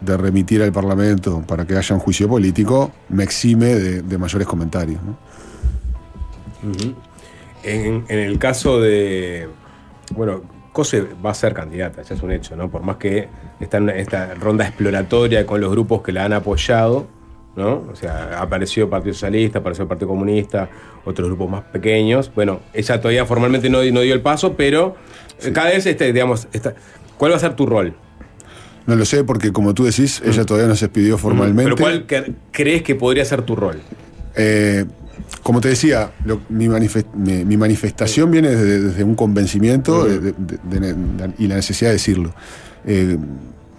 [0.00, 4.46] de remitir al Parlamento para que haya un juicio político me exime de, de mayores
[4.46, 5.00] comentarios.
[7.62, 9.48] en, en el caso de.
[10.14, 10.42] Bueno,
[10.72, 12.70] Cose va a ser candidata, ya es un hecho, ¿no?
[12.70, 13.28] Por más que
[13.60, 17.06] está en esta ronda exploratoria con los grupos que la han apoyado,
[17.56, 17.84] ¿no?
[17.90, 20.68] O sea, apareció el Partido Socialista, apareció el Partido Comunista,
[21.04, 22.30] otros grupos más pequeños.
[22.34, 24.94] Bueno, ella todavía formalmente no, no dio el paso, pero
[25.54, 26.74] cada vez, este, digamos, está-
[27.16, 27.94] ¿cuál va a ser tu rol?
[28.86, 31.64] No lo sé porque, como tú decís, ella todavía no se despidió formalmente.
[31.64, 33.80] Pero ¿cuál cre- crees que podría ser tu rol?
[34.36, 34.84] Eh,
[35.42, 40.20] como te decía, lo- mi, manifest- mi- mi manifestación viene desde, desde un convencimiento de-
[40.20, 42.32] de- de- de- de- y la necesidad de decirlo.
[42.84, 43.18] Eh,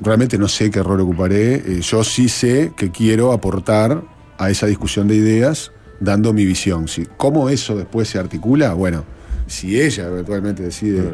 [0.02, 1.56] realmente no sé qué rol ocuparé.
[1.56, 4.04] eh, yo sí sé que quiero aportar
[4.38, 6.88] a esa discusión de ideas dando mi visión.
[6.88, 8.74] Si, ¿Cómo eso después se articula?
[8.74, 9.06] Bueno,
[9.48, 11.14] si ella eventualmente decide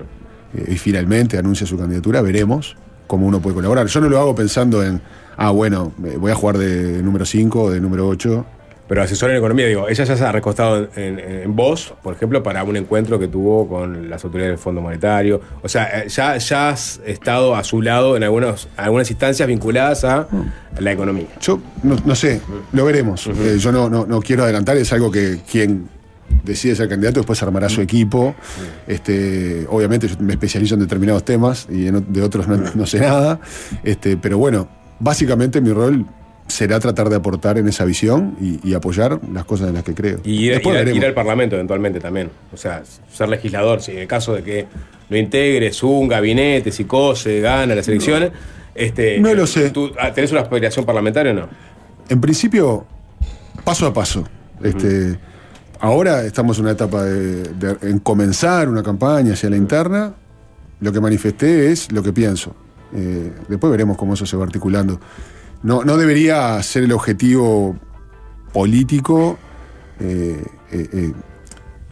[0.67, 2.75] y finalmente anuncia su candidatura, veremos
[3.07, 3.87] cómo uno puede colaborar.
[3.87, 5.01] Yo no lo hago pensando en,
[5.37, 8.45] ah, bueno, voy a jugar de número 5 o de número 8.
[8.85, 12.13] Pero asesor en economía, digo, ella ya se ha recostado en, en- en vos, por
[12.13, 15.39] ejemplo, para un encuentro que tuvo con las autoridades del Fondo Monetario.
[15.61, 20.03] O sea, eh, ya, ya has estado a su lado en algunos, algunas instancias vinculadas
[20.03, 20.27] a
[20.79, 21.27] la economía.
[21.41, 22.41] Yo no, no sé,
[22.73, 23.25] lo veremos.
[23.27, 25.87] Eh, yo no, no, no quiero adelantar, es algo que quien
[26.43, 28.35] decide ser candidato después armará su equipo.
[28.87, 33.39] Este, obviamente yo me especializo en determinados temas y de otros no, no sé nada.
[33.83, 34.67] Este, pero bueno,
[34.99, 36.05] básicamente mi rol
[36.47, 39.93] será tratar de aportar en esa visión y, y apoyar las cosas en las que
[39.93, 40.19] creo.
[40.25, 42.29] Y ir, Después ir- ir al Parlamento eventualmente también.
[42.53, 44.65] O sea, ser legislador, si en el caso de que
[45.09, 48.31] lo integres un gabinete, si cose, gana las elecciones.
[48.75, 49.69] Este, No lo sé.
[49.69, 51.47] ¿tú, ah, ¿Tenés una aspiración parlamentaria o no?
[52.09, 52.85] En principio,
[53.63, 54.27] paso a paso.
[54.61, 55.17] Este,
[55.83, 60.13] ahora estamos en una etapa de, de- en comenzar una campaña hacia la interna.
[60.79, 62.55] Lo que manifesté es lo que pienso.
[62.95, 64.99] Eh, después veremos cómo eso se va articulando.
[65.61, 67.77] No, debería ser el objetivo
[68.51, 69.37] político
[69.99, 71.13] eh, eh,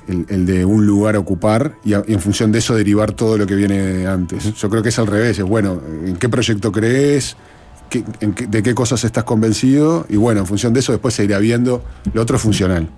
[0.07, 4.07] el, de un lugar ocupar y, en función de eso derivar todo lo que viene
[4.07, 4.53] antes.
[4.55, 5.39] Yo creo que es al revés.
[5.39, 7.37] Es bueno, ¿en qué proyecto crees?
[7.89, 10.05] ¿Qué- en qué- ¿De qué cosas estás convencido?
[10.09, 11.83] Y bueno, en función de eso después se irá viendo
[12.13, 12.89] lo otro es funcional.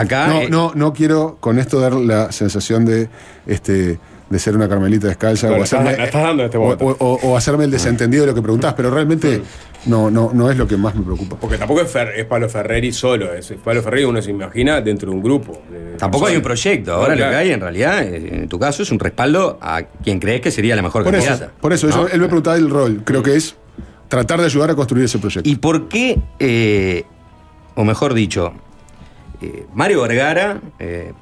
[0.00, 0.26] Acá.
[0.28, 3.08] No, eh, no, no quiero con esto dar la sensación de
[3.46, 3.98] este
[4.30, 6.84] de ser una carmelita descalza Bueno, o, hacerme, la estás dando este o- momento.
[7.00, 9.40] o- hacerme el desentendido de lo que preguntás, pero realmente
[9.86, 11.36] no, no, no es lo que más me preocupa.
[11.40, 13.32] Porque tampoco es, Fer- es Pablo Ferreri solo.
[13.32, 15.62] Es, Pablo Ferreri uno se imagina dentro de un grupo.
[15.70, 16.92] de Tampoco hay un proyecto.
[16.92, 20.42] Ahora lo que hay en realidad, en tu caso, es un respaldo a quien crees
[20.42, 21.52] que sería la mejor Por eso, candidata.
[21.58, 21.94] por eso ¿no?
[22.06, 23.00] yo- él me preguntaba el rol.
[23.06, 23.56] Creo que es
[24.08, 25.48] tratar de ayudar a construir ese proyecto.
[25.48, 27.04] ¿Y por qué, eh,
[27.76, 28.52] o mejor dicho,
[29.40, 31.12] eh, Mario Vergara eh,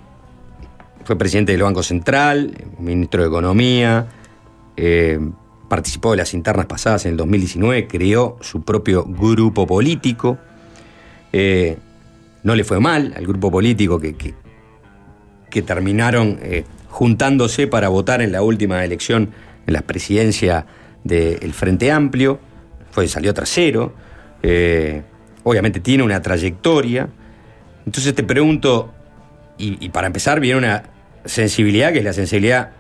[1.05, 4.07] fue presidente del Banco Central, ministro de Economía,
[4.77, 5.19] eh,
[5.69, 10.39] participó de las internas pasadas en el 2019, creó su propio grupo político,
[12.43, 14.35] no le fue mal al grupo político que, que-
[15.63, 16.39] terminaron
[16.91, 19.31] juntándose para votar en la última elección
[19.67, 20.67] en la presidencia
[21.03, 22.39] del Frente Amplio,
[22.91, 23.95] fue, salió trasero,
[25.45, 27.09] obviamente tiene una trayectoria.
[27.87, 28.93] Entonces te pregunto,
[29.59, 30.83] y, para empezar viene una
[31.25, 32.71] sensibilidad que es la sensibilidad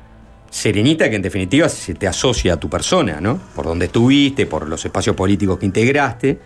[0.51, 3.39] serenita que en definitiva se te asocia a tu persona, ¿no?
[3.55, 6.39] Por donde estuviste, por los espacios políticos que integraste.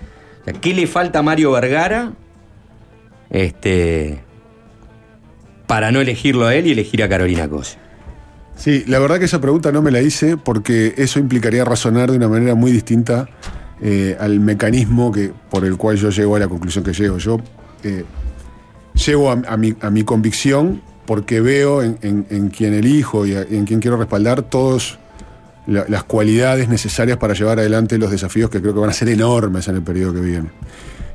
[0.61, 2.13] ¿Qué le falta a Mario Vergara
[3.31, 4.21] este,
[5.67, 7.79] para no elegirlo a él y elegir a Carolina Cosa?
[8.57, 12.17] Sí, la verdad que esa pregunta no me la hice porque eso implicaría razonar de
[12.17, 13.29] una manera muy distinta
[13.81, 17.17] eh, al mecanismo que, por el cual yo llego a la conclusión que llego.
[17.19, 17.39] Yo
[17.85, 18.05] eh,
[19.07, 23.34] llego a, a mi, a mi convicción porque veo en, en- en quien elijo y
[23.34, 24.98] a- en quien quiero respaldar todas
[25.66, 29.68] las cualidades necesarias para llevar adelante los desafíos que creo que van a ser enormes
[29.68, 30.51] en el periodo que viene.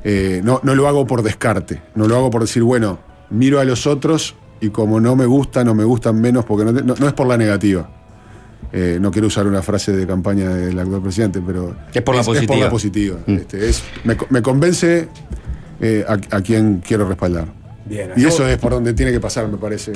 [0.04, 2.98] Eh, no, no lo hago por descarte, no lo hago por decir, bueno,
[3.30, 6.72] miro a los otros y como no me gustan o me gustan menos, porque no,
[6.72, 7.90] te- no- no es por la negativa.
[8.72, 12.22] Eh, no quiero usar una frase de campaña del actual presidente, pero Es por la
[12.22, 12.56] positiva.
[12.64, 13.18] la positiva.
[13.26, 13.32] Mm.
[13.34, 15.08] Este, es- me, co- me convence
[15.80, 17.46] eh, a, a quien quiero respaldar.
[17.88, 19.92] Bien, Y eso es por donde tiene que pasar, me parece.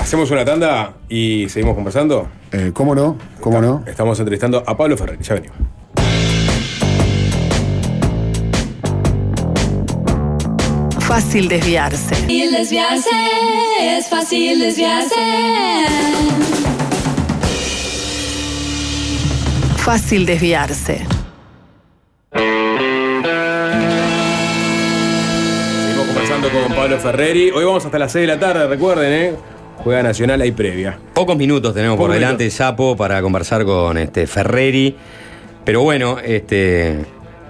[0.00, 2.28] Hacemos una tanda y seguimos conversando.
[2.52, 3.18] Eh, ¿Cómo no?
[3.40, 3.82] ¿Cómo no?
[3.86, 5.22] Estamos entrevistando a Pablo Ferreri.
[5.22, 5.56] Ya venimos.
[11.00, 12.14] Fácil desviarse.
[12.14, 13.10] Fácil desviarse,
[13.80, 15.14] es fácil desviarse.
[19.76, 21.06] Fácil desviarse.
[26.52, 27.50] Con Pablo Ferreri.
[27.50, 29.34] Hoy vamos hasta las 6 de la tarde, recuerden, ¿eh?
[29.78, 30.98] Juega Nacional, hay previa.
[31.14, 34.94] Pocos minutos tenemos por delante, Sapo, para conversar con este Ferreri.
[35.64, 36.98] Pero bueno, este,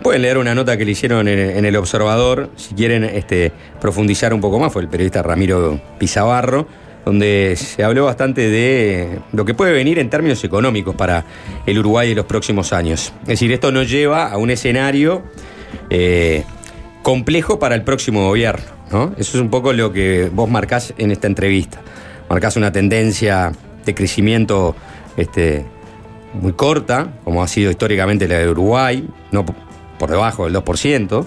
[0.01, 4.33] pueden leer una nota que le hicieron en, en El Observador, si quieren este, profundizar
[4.33, 6.69] un poco más, fue el periodista Ramiro Pizabarro,
[7.05, 11.25] donde se habló bastante de lo que puede venir en términos económicos para
[11.67, 13.13] el Uruguay en los próximos años.
[13.23, 15.25] Es decir, esto nos lleva a un escenario
[15.91, 16.45] eh,
[17.03, 18.74] complejo para el próximo gobierno.
[18.91, 19.13] ¿No?
[19.17, 21.81] Eso es un poco lo que vos marcás en esta entrevista.
[22.29, 23.53] Marcás una tendencia
[23.85, 24.75] de crecimiento
[25.17, 25.65] este,
[26.41, 29.45] muy corta, como ha sido históricamente la de Uruguay, no
[29.99, 31.25] por debajo del 2%,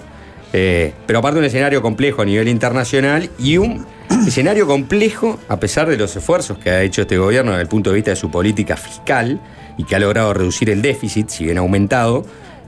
[0.52, 3.86] eh, pero aparte un escenario complejo a nivel internacional y un
[4.26, 7.90] escenario complejo a pesar de los esfuerzos que ha hecho este gobierno desde el punto
[7.90, 9.40] de vista de su política fiscal
[9.76, 12.24] y que ha logrado reducir el déficit, si bien aumentado,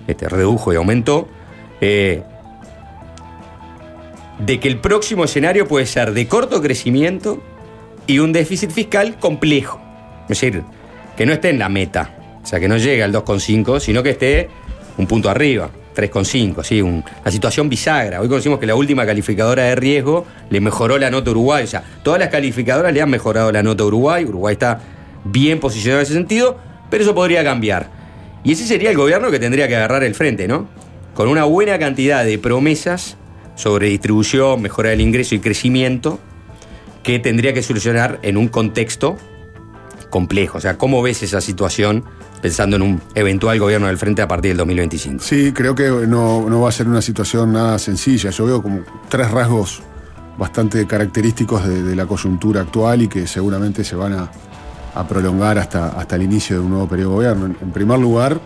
[0.06, 1.28] este, redujo y aumentó,
[1.80, 2.22] eh,
[4.44, 7.42] de que el próximo escenario puede ser de corto crecimiento
[8.06, 9.80] y un déficit fiscal complejo.
[10.22, 10.62] Es decir,
[11.16, 14.10] que no esté en la meta, o sea, que no llegue al 2,5, sino que
[14.10, 14.48] esté
[14.96, 16.80] un punto arriba, 3,5, ¿sí?
[16.80, 18.20] Un- una situación bisagra.
[18.20, 21.66] Hoy conocimos que la última calificadora de riesgo le mejoró la nota a Uruguay, o
[21.66, 24.80] sea, todas las calificadoras le han mejorado la nota a Uruguay, Uruguay está
[25.24, 26.56] bien posicionado en ese sentido,
[26.88, 27.90] pero eso podría cambiar.
[28.42, 30.66] Y ese sería el gobierno que tendría que agarrar el frente, ¿no?
[31.14, 33.18] Con una buena cantidad de promesas
[33.60, 36.18] sobre distribución, mejora del ingreso y crecimiento
[37.02, 39.16] que tendría que solucionar en un contexto
[40.10, 40.58] complejo.
[40.58, 42.04] O sea, ¿cómo ves esa situación
[42.40, 45.22] pensando en un eventual gobierno del frente a partir del 2025.
[45.22, 48.30] Sí, creo que no, no va a ser una situación nada sencilla.
[48.30, 49.82] Yo veo como tres rasgos
[50.38, 54.30] bastante característicos de, la coyuntura actual y que seguramente se van a,
[55.08, 57.56] prolongar hasta, hasta el inicio de un nuevo periodo de gobierno.
[57.60, 58.40] En primer lugar,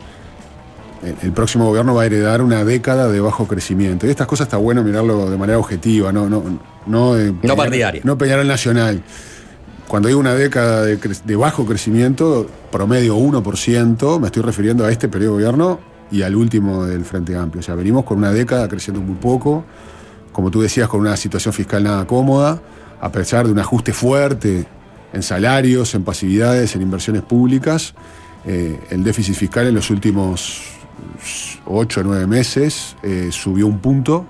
[1.05, 4.07] el, el próximo gobierno va a heredar una década de bajo crecimiento.
[4.07, 6.43] Y estas cosas está bueno mirarlo de manera objetiva, no, no,
[6.87, 8.01] no, de No partidaria.
[8.05, 9.03] No Peñarol Nacional.
[9.89, 15.37] Cuando digo una década de bajo crecimiento, promedio 1%, me estoy refiriendo a este periodo
[15.37, 15.81] de gobierno
[16.11, 17.61] y al último del Frente Amplio.
[17.61, 19.65] O sea, venimos con una década creciendo muy poco,
[20.33, 22.61] como tú decías, con una situación fiscal nada cómoda,
[23.01, 24.67] a pesar de un ajuste fuerte
[25.13, 27.95] en salarios, en pasividades, en inversiones públicas.
[28.47, 30.74] eh, el déficit fiscal en los últimos
[31.67, 34.27] 8 o 9 meses eh, subió un punto,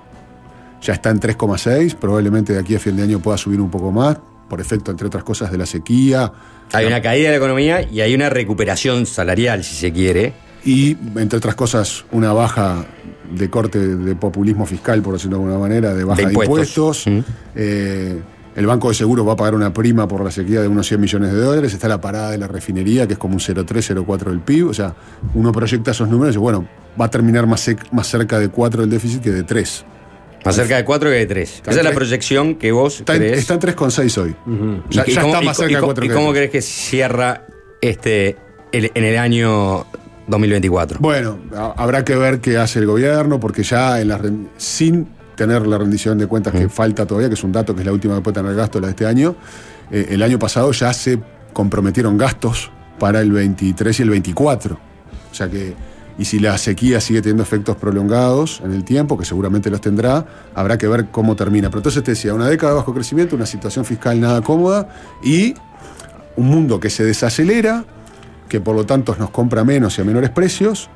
[0.80, 3.90] ya está en 3,6, probablemente de aquí a fin de año pueda subir un poco
[3.90, 6.32] más, por efecto, entre otras cosas, de la sequía.
[6.72, 10.32] Hay una caída de la economía y hay una recuperación salarial, si se quiere.
[10.64, 12.84] Y, entre otras cosas, una baja
[13.30, 17.06] de corte de populismo fiscal, por decirlo de alguna manera, de baja de De impuestos.
[17.06, 17.34] impuestos.
[17.54, 18.22] Eh,
[18.56, 21.00] el Banco de Seguros va a pagar una prima por la sequía de unos 100
[21.00, 21.72] millones de dólares.
[21.72, 23.66] Está la parada de la refinería, que es como un 0,3,
[24.04, 24.68] 0,4 del PIB.
[24.68, 24.94] O sea,
[25.34, 26.66] uno proyecta esos números y, bueno,
[27.00, 27.68] va a terminar más,
[28.02, 29.84] cerca de 4 del déficit que de 3.
[30.44, 31.62] Más cerca de 4 que de 3.
[31.66, 33.38] Esa es la proyección que vos Está en, crees.
[33.38, 34.36] está en 3,6 hoy.
[34.90, 36.50] ¿Y- Ya, y ya cómo- está más cerca y de co- 4 ¿Y cómo crees
[36.50, 37.46] que cierra
[37.80, 38.36] este
[38.70, 39.86] el- en el año
[40.26, 40.98] 2024?
[41.00, 44.20] Bueno, ha- habrá que ver qué hace el gobierno, porque ya en la
[44.58, 47.86] sin tener la rendición de cuentas que falta todavía, que es un dato que es
[47.86, 49.36] la última que puede tener gasto la de este año,
[49.90, 51.18] eh, el año pasado ya se
[51.52, 54.78] comprometieron gastos para el 23 y el 24.
[55.30, 55.74] O sea que,
[56.18, 60.26] y si la sequía sigue teniendo efectos prolongados en el tiempo, que seguramente los tendrá,
[60.54, 61.68] habrá que ver cómo termina.
[61.68, 64.88] Pero entonces te decía, una década de bajo crecimiento, una situación fiscal nada cómoda
[65.22, 65.54] y
[66.36, 67.84] un mundo que se desacelera,
[68.48, 70.88] que por lo tanto nos compra menos y a menores precios,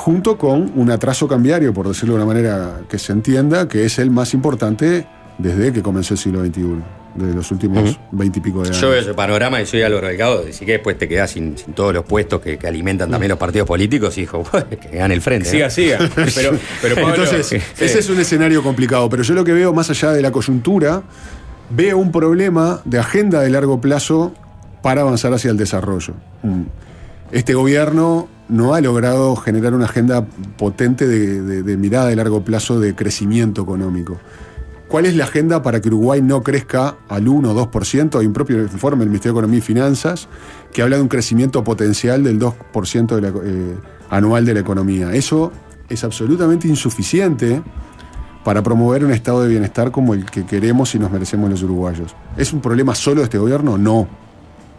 [0.00, 3.98] junto con un atraso cambiario, por decirlo de una manera que se entienda, que es
[3.98, 6.62] el más importante desde que comenzó el siglo XXI,
[7.16, 8.80] desde los últimos veintipico de años.
[8.80, 11.74] Yo veo ese panorama y soy Álvaro Delgado, decir que después te quedás sin, sin
[11.74, 14.42] todos los puestos que, que alimentan también los partidos políticos, y dijo,
[14.90, 15.50] que gane el frente.
[15.50, 15.70] Siga, ¿no?
[15.70, 15.98] siga.
[16.14, 17.56] Pero, pero Pablo, Entonces, sí.
[17.78, 21.02] ese es un escenario complicado, pero yo lo que veo más allá de la coyuntura,
[21.68, 24.32] veo un problema de agenda de largo plazo
[24.80, 26.14] para avanzar hacia el desarrollo.
[26.42, 26.62] Mm.
[27.32, 30.26] Este gobierno no ha logrado generar una agenda
[30.58, 34.18] potente de, mirada de largo plazo de crecimiento económico.
[34.88, 38.18] ¿Cuál es la agenda para que Uruguay no crezca al 1 o 2%?
[38.18, 40.28] Hay un propio informe del Ministerio de Economía y Finanzas
[40.72, 43.76] que habla de un crecimiento potencial del 2% de la, eh,
[44.10, 45.14] anual de la economía.
[45.14, 45.52] Eso
[45.88, 47.62] es absolutamente insuficiente
[48.42, 52.16] para promover un estado de bienestar como el que queremos y nos merecemos los uruguayos.
[52.36, 53.78] ¿Es un problema solo de este gobierno?
[53.78, 54.08] No.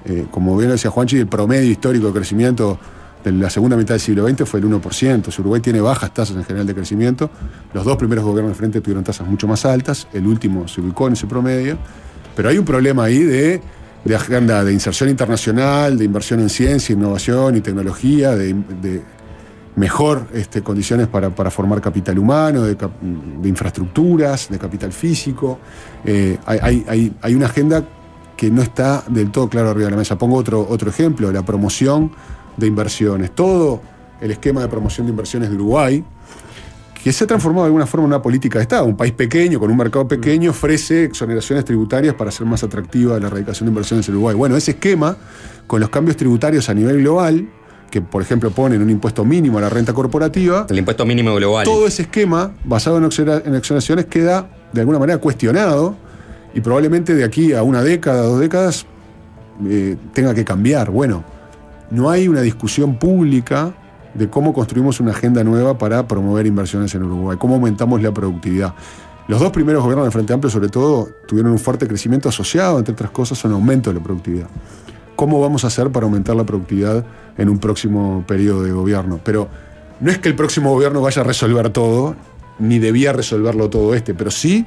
[0.06, 2.80] Eh, como bien decía Juanchi, el promedio histórico de crecimiento
[3.24, 5.32] de la segunda mitad del siglo XX fue el 1%.
[5.32, 7.30] Si Uruguay tiene bajas tasas en general de crecimiento,
[7.74, 11.08] los dos primeros gobiernos de frente tuvieron tasas mucho más altas, el último se ubicó
[11.08, 11.78] en ese promedio,
[12.36, 13.62] pero hay un problema ahí de,
[14.16, 19.04] agenda de inserción internacional, de inversión en ciencia, innovación y tecnología, de,
[19.76, 22.76] mejor este, condiciones para, formar capital humano, de,
[23.47, 25.60] infraestructuras, de capital físico.
[26.04, 27.84] Eh, hay una agenda
[28.38, 30.18] que no está del todo claro arriba de la mesa.
[30.18, 32.12] Pongo otro, otro ejemplo, la promoción
[32.58, 33.32] de inversiones.
[33.32, 33.82] Todo
[34.20, 36.04] el esquema de promoción de inversiones de Uruguay,
[37.04, 38.86] que se ha transformado de alguna forma en una política de Estado.
[38.86, 43.28] Un país pequeño, con un mercado pequeño, ofrece exoneraciones tributarias para hacer más atractiva la
[43.28, 44.36] erradicación de inversiones en Uruguay.
[44.36, 45.18] Bueno, ese esquema,
[45.66, 47.50] con los cambios tributarios a nivel global,
[47.90, 51.66] que por ejemplo ponen un impuesto mínimo a la renta corporativa, El impuesto mínimo global.
[51.66, 53.04] todo ese esquema basado en
[53.56, 55.98] exoneraciones queda de alguna manera cuestionado
[56.54, 58.86] y probablemente de aquí a una década, dos décadas,
[59.68, 60.91] eh, tenga que cambiar.
[60.91, 61.24] Bueno,
[61.89, 63.74] no hay una discusión pública
[64.14, 68.74] de cómo construimos una agenda nueva para promover inversiones en Uruguay, cómo aumentamos la productividad.
[69.28, 72.94] Los dos primeros gobiernos del Frente Amplio, sobre todo, tuvieron un fuerte crecimiento asociado, entre
[72.94, 74.48] otras cosas, a un aumento de la productividad.
[75.15, 77.06] ¿Cómo vamos a hacer para aumentar la productividad
[77.38, 79.19] en un próximo periodo de gobierno?
[79.23, 79.48] Pero
[79.99, 82.15] no es que el próximo gobierno vaya a resolver todo,
[82.60, 84.65] ni debía resolverlo todo este, pero sí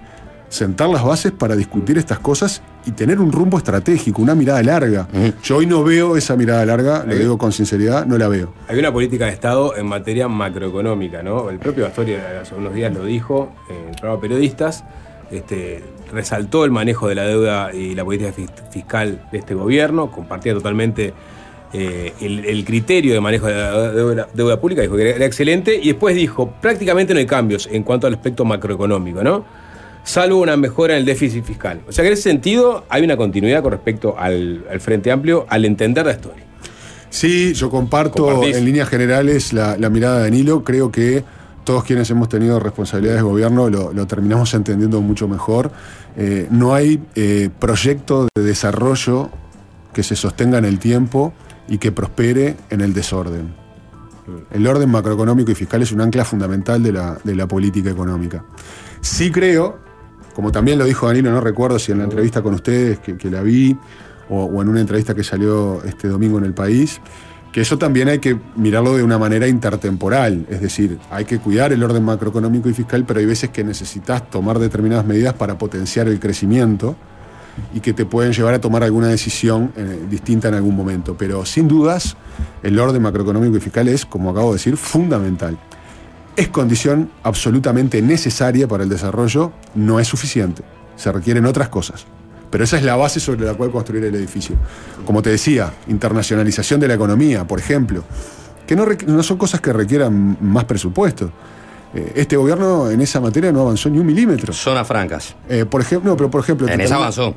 [0.48, 5.08] sentar las bases para discutir estas cosas y tener un rumbo estratégico, una mirada larga.
[5.42, 8.52] Yo hoy no veo esa mirada larga, lo digo con sinceridad, no la veo.
[8.68, 11.50] Hay una política de Estado en materia macroeconómica, ¿no?
[11.50, 14.84] El propio Astoria hace unos días lo dijo en el programa Periodistas,
[15.30, 20.10] este, resaltó el manejo de la deuda y la política fis- fiscal de este gobierno,
[20.12, 21.14] compartía totalmente
[21.72, 25.74] eh, el, el criterio de manejo de la deuda, deuda pública, dijo que era excelente,
[25.82, 29.63] y después dijo, prácticamente no hay cambios en cuanto al aspecto macroeconómico, ¿no?
[30.04, 31.80] Salvo una mejora en el déficit fiscal.
[31.88, 35.46] O sea que en ese sentido hay una continuidad con respecto al, al Frente Amplio
[35.48, 36.44] al entender la historia.
[37.10, 38.56] Sí, yo comparto ¿Compartís?
[38.56, 40.62] en líneas generales la, la mirada de Danilo.
[40.62, 41.24] Creo que
[41.64, 45.70] todos quienes hemos tenido responsabilidades de gobierno lo, lo terminamos entendiendo mucho mejor.
[46.16, 49.30] Eh, no hay eh, proyecto de desarrollo
[49.92, 51.32] que se sostenga en el tiempo
[51.68, 53.54] y que prospere en el desorden.
[54.50, 58.44] El orden macroeconómico y fiscal es un ancla fundamental de la, de la política económica.
[59.00, 59.78] Sí creo,
[60.34, 63.42] como también lo dijo Danilo, no recuerdo si en la entrevista con ustedes que, la
[63.42, 63.76] vi
[64.28, 67.00] o, o en una entrevista que salió este domingo en el país,
[67.54, 71.72] que eso también hay que mirarlo de una manera intertemporal, es decir, hay que cuidar
[71.72, 76.08] el orden macroeconómico y fiscal, pero hay veces que necesitas tomar determinadas medidas para potenciar
[76.08, 76.96] el crecimiento
[77.72, 81.16] y que te pueden llevar a tomar alguna decisión eh, distinta en algún momento.
[81.16, 82.16] Pero sin dudas,
[82.64, 85.56] el orden macroeconómico y fiscal es, como acabo de decir, fundamental.
[86.36, 90.62] Es condición absolutamente necesaria para el desarrollo, no es suficiente.
[90.96, 92.06] Se requieren otras cosas.
[92.50, 94.56] Pero esa es la base sobre la cual construir el edificio.
[95.04, 98.04] Como te decía, internacionalización de la economía, por ejemplo,
[98.66, 101.30] que no, son cosas que requieran más presupuesto.
[101.94, 104.52] Eh, Este gobierno en esa materia no avanzó ni un milímetro.
[104.52, 105.34] Zonas francas.
[105.48, 106.68] Eh, por ejemplo, no, pero por ejemplo.
[106.68, 107.34] En esa avanzó.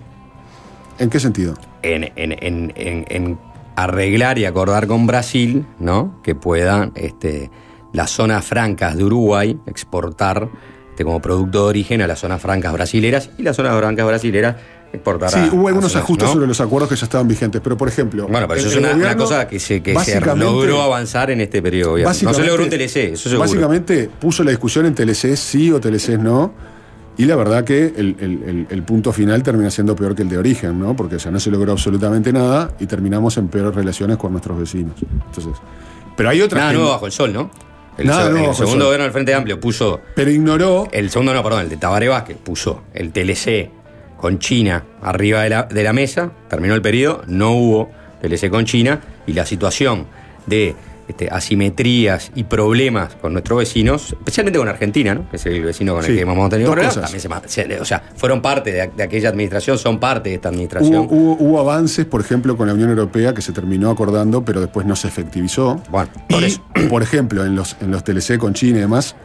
[1.00, 1.54] ¿En qué sentido?
[1.84, 3.40] En, en- en- en- en
[3.76, 6.20] arreglar y acordar con Brasil, ¿no?
[6.24, 7.52] Que puedan este,
[7.98, 10.48] las zonas francas de Uruguay exportar
[10.92, 14.56] este, como producto de origen a las zonas francas brasileras y las zonas francas brasileras
[14.94, 16.34] exportar Sí, a- hubo algunos zonas, ajustes ¿no?
[16.34, 18.28] sobre los acuerdos que ya estaban vigentes, pero por ejemplo.
[18.28, 21.98] Bueno, pero eso es una, cosa que se, que se logró avanzar en este periodo.
[21.98, 23.40] No se logró un TLC, eso seguro.
[23.42, 26.54] Básicamente puso la discusión en TLC sí o TLC no.
[27.20, 30.30] Y la verdad que el, el- el- el punto final termina siendo peor que el
[30.30, 30.96] de origen, ¿no?
[30.96, 34.94] Porque ya no se logró absolutamente nada y terminamos en peores relaciones con nuestros vecinos.
[35.02, 35.54] Entonces,
[36.16, 37.50] pero hay otra Nada nuevo bajo el sol, ¿no?
[37.98, 38.84] El, se- el segundo sol.
[38.84, 40.02] gobierno del Frente Amplio puso.
[40.16, 40.88] Pero ignoró.
[40.92, 43.70] El segundo, no, perdón, el de Tabaré Vázquez puso el TLC
[44.18, 47.92] con China arriba de la, de la mesa, terminó el periodo, no hubo
[48.22, 50.08] TLC con China y la situación
[50.48, 50.76] de
[51.08, 55.30] este, asimetrías y problemas con nuestros vecinos, especialmente con Argentina, ¿no?
[55.30, 58.42] que es el vecino con el Sí, que hemos tenido problemas, se o sea, fueron
[58.42, 61.08] parte de, de aquella administración, son parte de esta administración.
[61.10, 64.60] Hubo, hubo- hubo avances, por ejemplo, con la Unión Europea que se terminó acordando, pero
[64.62, 65.82] después no se efectivizó.
[66.76, 69.16] y, por ejemplo, en los, en los TLC con China y demás,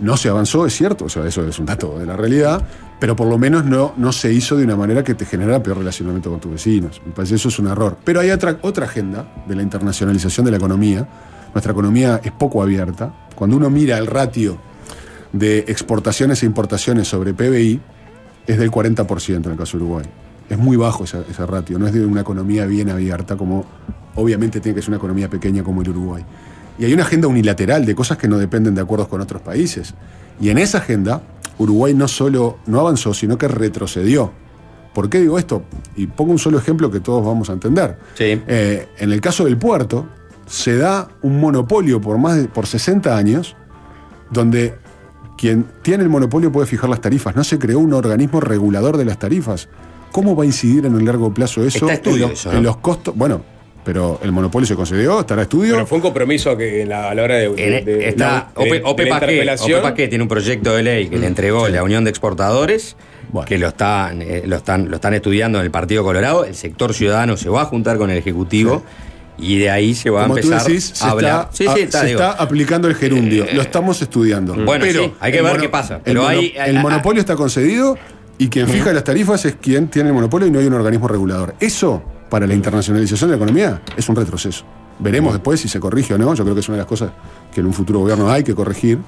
[0.00, 2.62] no se avanzó, es cierto, o sea, eso es un dato de la realidad,
[2.98, 5.78] pero por lo menos no, no se hizo de una manera que te genera peor
[5.78, 7.00] relacionamiento con tus vecinos.
[7.04, 7.96] Me parece que eso es un error.
[8.04, 11.06] Pero hay otra, otra agenda de la internacionalización de la economía.
[11.54, 13.12] Nuestra economía es poco abierta.
[13.34, 14.58] Cuando uno mira el ratio
[15.32, 17.80] de exportaciones e importaciones sobre PBI,
[18.46, 20.06] es del 40% en el caso de Uruguay.
[20.48, 23.64] Es muy bajo ese, ese ratio, no es de una economía bien abierta como
[24.14, 26.24] obviamente tiene que ser una economía pequeña como el Uruguay.
[26.78, 29.94] Y hay una agenda unilateral de cosas que no dependen de acuerdos con otros países.
[30.40, 31.22] Y en esa agenda,
[31.58, 34.32] Uruguay no solo no avanzó, sino que retrocedió.
[34.94, 35.62] ¿Por qué digo esto?
[35.96, 37.96] Y pongo un solo ejemplo que todos vamos a entender.
[38.46, 40.06] Eh, en el caso del puerto,
[40.46, 43.56] se da un monopolio por más de por 60 años,
[44.30, 44.74] donde
[45.36, 47.34] quien tiene el monopolio puede fijar las tarifas.
[47.36, 49.68] No se creó un organismo regulador de las tarifas.
[50.12, 51.78] ¿Cómo va a incidir en el largo plazo eso?
[51.78, 52.58] Está a estudio en, los- eso, ¿no?
[52.58, 53.16] en los costos.
[53.16, 53.42] Bueno,
[53.84, 55.74] pero el monopolio se concedió, estará estudio.
[55.74, 57.48] Pero fue un compromiso que en la- a la hora de.
[57.50, 59.80] de- está Ope, de Ope la Paqué, interpelación.
[59.80, 62.96] Ope Paqué tiene un proyecto de ley que le entregó la Unión de Exportadores,
[63.46, 66.44] que lo están, eh, lo, están, lo están estudiando en el Partido Colorado.
[66.44, 68.82] El sector ciudadano se va a juntar con el Ejecutivo
[69.38, 71.48] y de ahí se va Como a tú empezar decís, se, a hablar.
[71.50, 72.20] está, Sí, sí, está, se digo.
[72.20, 73.46] está aplicando el gerundio.
[73.52, 74.54] Lo estamos estudiando.
[74.54, 75.96] Bueno, pero sí, hay que ver qué pasa.
[75.96, 77.96] El, Pero mono- hay- el ah, monopolio está concedido
[78.38, 81.08] y quien fija las tarifas es quien tiene el monopolio y no hay un organismo
[81.08, 81.54] regulador.
[81.60, 84.64] Eso, para la internacionalización de la economía, es un retroceso.
[84.98, 86.34] Veremos después si se corrige o no.
[86.34, 87.10] Yo creo que es una de las cosas
[87.52, 88.98] que en un futuro gobierno hay que corregir.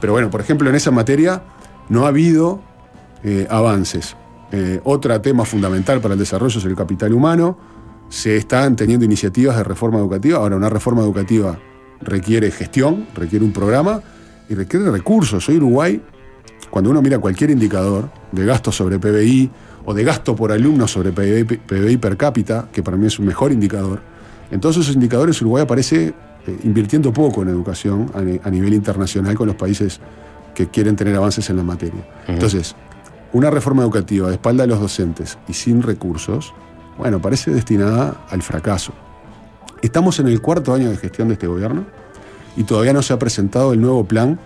[0.00, 1.42] Pero bueno, por ejemplo, en esa materia
[1.88, 2.60] no ha habido
[3.22, 4.16] eh, avances.
[4.52, 7.58] Eh, otro tema fundamental para el desarrollo es el capital humano.
[8.08, 10.38] Se están teniendo iniciativas de reforma educativa.
[10.38, 11.58] Ahora, una reforma educativa
[12.00, 14.00] requiere gestión, requiere un programa
[14.48, 15.48] y requiere recursos.
[15.48, 16.00] Hoy Uruguay,
[16.70, 19.50] cuando uno mira cualquier indicador de gasto sobre PBI
[19.84, 23.52] o de gasto por alumno sobre PBI, per cápita, que para mí es un mejor
[23.52, 24.00] indicador,
[24.50, 26.14] en todos esos indicadores Uruguay aparece
[26.46, 30.00] eh, invirtiendo poco en educación a, ni- a nivel internacional con los países
[30.54, 32.06] que quieren tener avances en la materia.
[32.28, 32.74] Entonces,
[33.32, 36.54] una reforma educativa de espalda de los docentes y sin recursos,
[36.98, 38.92] bueno, parece destinada al fracaso.
[39.82, 41.84] Estamos en el cuarto año de gestión de este gobierno
[42.56, 44.38] y todavía no se ha presentado el nuevo plan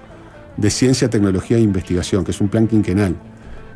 [0.57, 3.15] de ciencia, tecnología e investigación, que es un plan quinquenal.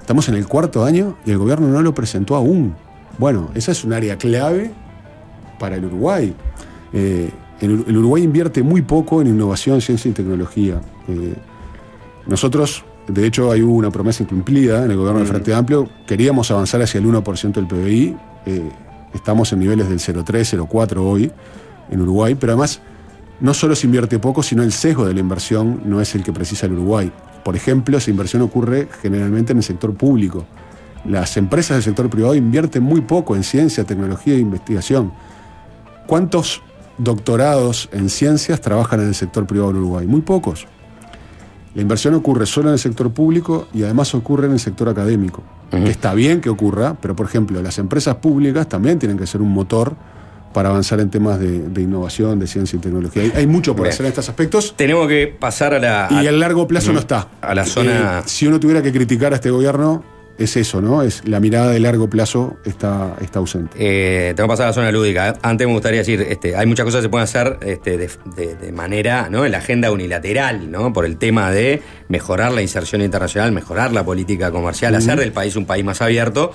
[0.00, 2.74] Estamos en el cuarto año y el gobierno no lo presentó aún.
[3.18, 4.72] Bueno, esa es un área clave
[5.58, 6.34] para el Uruguay.
[6.92, 7.30] Eh,
[7.60, 10.80] el, Ur- el Uruguay invierte muy poco en innovación, ciencia y tecnología.
[11.08, 11.34] Eh,
[12.26, 15.88] nosotros, de hecho, hay una promesa incumplida en el gobierno del Frente Amplio.
[16.06, 18.16] Queríamos avanzar hacia el 1% del PBI.
[18.46, 18.70] Eh,
[19.14, 21.32] estamos en niveles del 0,3, 0,4 hoy.
[21.90, 22.80] en Uruguay, pero además
[23.40, 26.32] no solo se invierte poco, sino el sesgo de la inversión no es el que
[26.32, 27.12] precisa el Uruguay.
[27.44, 30.46] Por ejemplo, esa inversión ocurre generalmente en el sector público.
[31.04, 35.12] Las empresas del sector privado invierten muy poco en ciencia, tecnología e investigación.
[36.06, 36.62] ¿Cuántos
[36.96, 40.06] doctorados en ciencias trabajan en el sector privado en Uruguay?
[40.06, 40.66] Muy pocos.
[41.74, 45.42] La inversión ocurre solo en el sector público y además ocurre en el sector académico.
[45.72, 49.50] Está bien que ocurra, pero por ejemplo, las empresas públicas también tienen que ser un
[49.50, 49.94] motor
[50.52, 53.22] para avanzar en temas de, de innovación, de ciencia y tecnología.
[53.24, 53.92] Hay, hay mucho por Bien.
[53.92, 56.08] hacer en estos aspectos Tenemos que pasar a la.
[56.22, 57.26] y a largo plazo no está.
[57.40, 58.20] A la zona.
[58.20, 60.04] Eh, si uno tuviera que criticar a este gobierno,
[60.38, 61.02] es eso, ¿no?
[61.02, 63.76] Es la mirada de largo plazo está, está ausente.
[63.78, 65.36] Eh, tengo que pasar a la zona lúdica.
[65.42, 68.54] Antes me gustaría decir, este, hay muchas cosas que se pueden hacer este, de, de-
[68.56, 69.44] de manera, ¿no?
[69.46, 70.92] En la agenda unilateral, ¿no?
[70.92, 75.54] Por el tema de mejorar la inserción internacional, mejorar la política comercial, hacer del país
[75.56, 76.52] un país más abierto.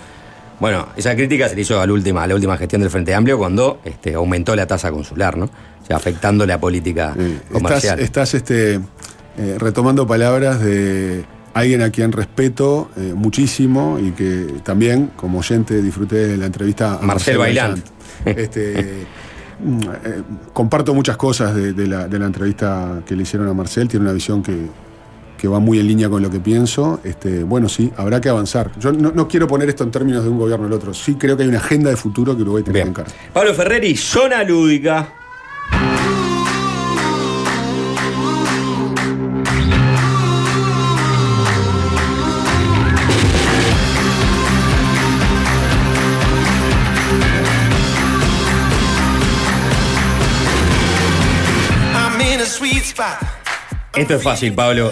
[0.60, 3.16] Bueno, esa crítica se le hizo a la última, a la última gestión del Frente
[3.16, 5.46] Amplio cuando este, aumentó la tasa consular, ¿no?
[5.46, 8.00] O sea, afectando la política Estás, comercial.
[8.02, 11.24] estás este, eh, retomando palabras de
[11.60, 16.96] alguien a quien respeto eh, muchísimo y que también, como oyente, disfruté de la entrevista
[16.96, 17.82] a Marcel Bailán.
[18.26, 19.06] Este,
[19.64, 20.22] mm, eh,
[20.54, 24.06] comparto muchas cosas de, de la, de la entrevista que le hicieron a Marcel, tiene
[24.06, 24.68] una visión que,
[25.40, 27.00] que va muy en línea con lo que pienso.
[27.04, 28.72] Este, bueno, sí, habrá que avanzar.
[28.80, 30.94] Yo no, no quiero poner esto en términos de un gobierno o el otro.
[30.94, 33.12] Sí creo que hay una agenda de futuro que Uruguay tiene que encarar.
[33.34, 35.19] Pablo Ferreri, zona lúdica.
[53.96, 54.92] Esto es fácil, Pablo.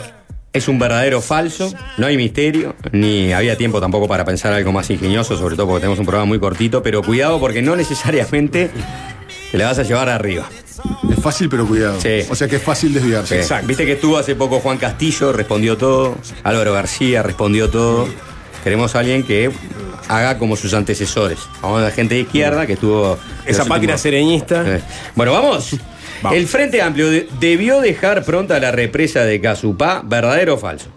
[0.53, 4.89] Es un verdadero falso, no hay misterio, ni había tiempo tampoco para pensar algo más
[4.89, 8.71] ingenioso, sobre todo porque tenemos un programa muy cortito, pero cuidado porque no necesariamente
[9.51, 10.45] te la vas a llevar arriba.
[11.11, 11.99] Es fácil, pero cuidado.
[12.01, 12.21] Sí.
[12.29, 13.43] O sea que es fácil desviarse.
[13.43, 13.53] Sí.
[13.65, 18.07] Viste que estuvo hace poco Juan Castillo, respondió todo, Álvaro García respondió todo.
[18.63, 19.51] Queremos a alguien que
[20.07, 21.37] haga como sus antecesores.
[21.61, 23.17] Vamos a la gente de izquierda que estuvo...
[23.45, 24.65] Esa los pátina últimos- sereñista.
[25.15, 25.75] Bueno, vamos.
[26.31, 30.87] El Frente Amplio de- debió dejar pronta la represa de Casupá, ¿verdadero o falso?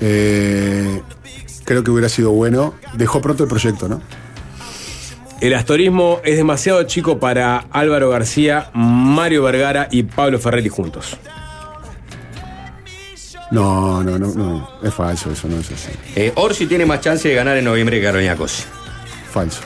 [0.00, 1.00] Eh,
[1.64, 2.74] creo que hubiera sido bueno.
[2.94, 4.00] Dejó pronto el proyecto, ¿no?
[5.40, 11.16] El astorismo es demasiado chico para Álvaro García, Mario Vergara y Pablo Ferretti juntos.
[13.50, 14.68] No, no, no, no.
[14.82, 15.90] Es falso eso, no es así.
[16.16, 18.64] Eh, Orsi tiene más chance de ganar en noviembre que Carolina Cosi.
[19.30, 19.60] Falso.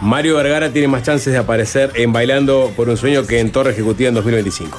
[0.00, 3.72] Mario Vergara tiene más chances de aparecer en Bailando por un Sueño que en Torre
[3.72, 4.78] Ejecutiva en 2025.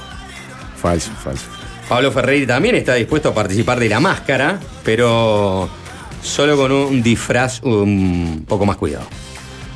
[0.78, 1.46] Falso, falso.
[1.90, 5.68] Pablo Ferreira también está dispuesto a participar de la máscara, pero
[6.22, 9.08] solo con un disfraz un poco más cuidado.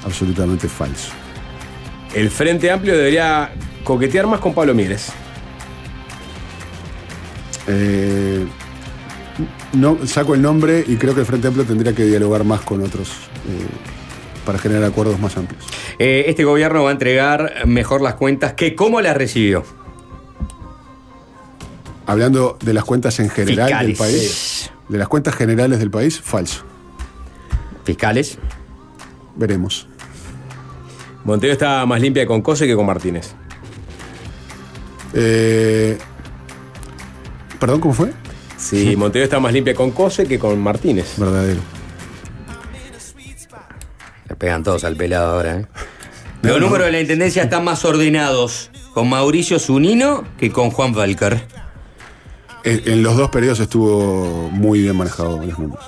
[0.05, 1.09] Absolutamente falso.
[2.13, 3.51] El Frente Amplio debería
[3.83, 5.11] coquetear más con Pablo Mieres.
[7.67, 8.45] Eh,
[9.73, 12.81] no saco el nombre y creo que el Frente Amplio tendría que dialogar más con
[12.81, 13.92] otros eh,
[14.45, 15.65] para generar acuerdos más amplios.
[15.99, 19.63] Eh, este gobierno va a entregar mejor las cuentas que cómo las recibió.
[22.05, 23.87] Hablando de las cuentas en general Fiscales.
[23.87, 26.63] del país, de las cuentas generales del país, falso.
[27.85, 28.37] Fiscales.
[29.35, 29.87] Veremos.
[31.23, 33.33] Montevideo está más limpia con Cose que con Martínez.
[35.13, 35.97] Eh,
[37.59, 38.11] ¿Perdón, cómo fue?
[38.57, 41.13] Sí, Montevideo está más limpia con Cose que con Martínez.
[41.17, 41.61] Verdadero.
[44.33, 45.67] Le pegan todos al pelado ahora, ¿eh?
[46.41, 51.45] Los números de la intendencia están más ordenados con Mauricio Zunino que con Juan Valker.
[52.63, 55.85] En, en los dos periodos estuvo muy bien manejado los números.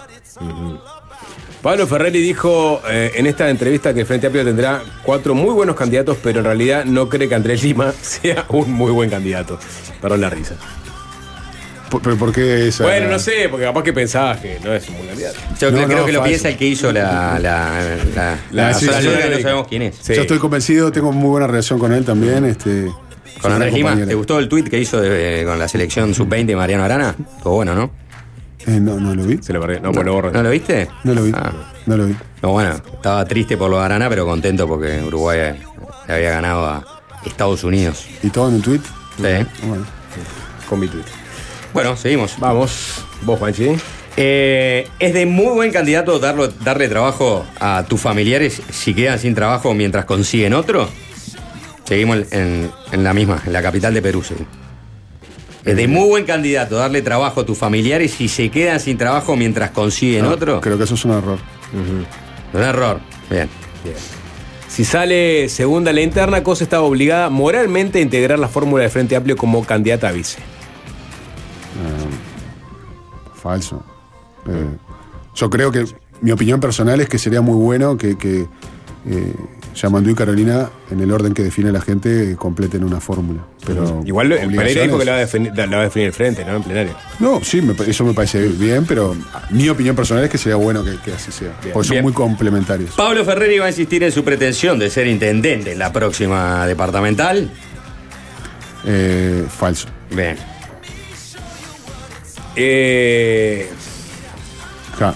[1.63, 5.75] Pablo Ferreri dijo eh, en esta entrevista que el Frente Amplio tendrá cuatro muy buenos
[5.75, 9.57] candidatos, pero en realidad no cree que Andrés Lima sea un muy buen candidato.
[9.99, 10.55] Perdón la risa.
[11.89, 12.83] ¿Por, pero por qué esa?
[12.83, 15.37] Bueno, no sé, porque capaz que pensabas que no es un candidato.
[15.59, 17.69] Yo No, creo, no, creo que lo piensa el que hizo la, la,
[18.15, 19.29] la, la, sí, zona sí, lúdica, sí.
[19.29, 20.07] que no sabemos quién es.
[20.07, 22.43] Yo estoy convencido, tengo muy buena relación con él también.
[22.45, 22.87] Este,
[23.41, 23.95] Con Andrés Lima.
[23.95, 27.15] ¿te gustó el tweet que hizo de- con la selección sub-20 de Mariano Arana?
[27.43, 27.91] Todo bueno, ¿no?
[28.67, 29.37] Eh, no, no lo vi.
[29.43, 29.79] Se lo perdí.
[29.79, 30.31] No, pues lo borro.
[30.31, 30.87] ¿No lo viste?
[31.03, 31.31] No lo vi.
[31.35, 31.51] Ah.
[31.85, 32.15] No lo vi.
[32.41, 35.55] No, bueno, estaba triste por lo de Arana, pero contento porque Uruguay eh,
[36.07, 36.83] le había ganado a
[37.23, 38.07] Estados Unidos.
[38.23, 38.79] ¿Y todo en un tweet?
[39.17, 39.45] Sí.
[39.67, 39.85] Bueno.
[40.67, 41.03] Con mi tweet.
[41.75, 42.35] Bueno, seguimos.
[42.39, 43.03] Vamos.
[43.23, 43.67] Vos, Juanchi.
[44.17, 49.35] Eh, es de muy buen candidato darlo- darle trabajo a tus familiares si quedan sin
[49.35, 50.87] trabajo mientras consiguen otro.
[51.83, 54.23] Seguimos en, en la misma, en la capital de Perú.
[54.23, 54.35] sí.
[55.65, 59.35] Es de muy buen candidato darle trabajo a tus familiares si se quedan sin trabajo
[59.35, 60.61] mientras consiguen No, otro.
[60.61, 61.39] Creo que eso es un error.
[62.53, 63.01] Un error.
[63.29, 63.49] Bien.
[64.69, 69.15] Si sale segunda la interna, Cosa estaba obligada moralmente a integrar la fórmula de Frente
[69.17, 70.37] Amplio como candidata a vice.
[73.41, 73.83] Falso.
[74.47, 74.65] Eh,
[75.35, 75.85] yo creo que
[76.21, 78.47] mi opinión personal es que sería muy bueno que, que
[79.07, 79.33] eh,
[79.75, 83.45] Yamandú y Carolina, en el orden que define la gente, completen una fórmula.
[83.65, 86.13] Pero Igual Pereira dijo obligaciones- que la va, a definir, la va a definir el
[86.13, 86.55] frente, ¿no?
[86.55, 86.95] En plenario.
[87.19, 89.15] No, sí, me eso me parece bien, pero
[89.51, 91.51] mi opinión personal es que sería bueno que, que así sea.
[91.73, 92.03] Porque son Bien.
[92.03, 92.91] muy complementarios.
[92.95, 97.51] Pablo Ferreri va a insistir en su pretensión de ser intendente en la próxima departamental.
[98.85, 99.87] Eh, falso.
[100.15, 100.37] Bien.
[102.55, 103.69] Eh,
[104.99, 105.13] Ja.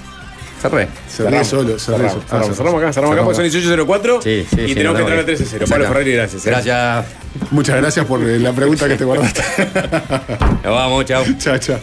[0.62, 0.90] Cerré.
[1.08, 2.24] Cerré solo, cerré cerramos, solo.
[2.26, 5.02] Ah, cerramos, cerramos acá, cerramos acá, porque son 18.04 Sí, sí, y sí, tenemos que
[5.04, 5.26] entrar a vemos.
[5.26, 5.88] 13 0 Pablo.
[5.88, 6.46] Ferreri, gracias.
[6.46, 6.50] eh.
[6.50, 7.06] Gracias.
[7.52, 9.42] Muchas gracias por la pregunta que te guardaste.
[10.64, 11.24] Nos vamos, chao.
[11.38, 11.80] chao, chao.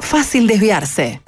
[0.00, 1.20] Fácil desviarse.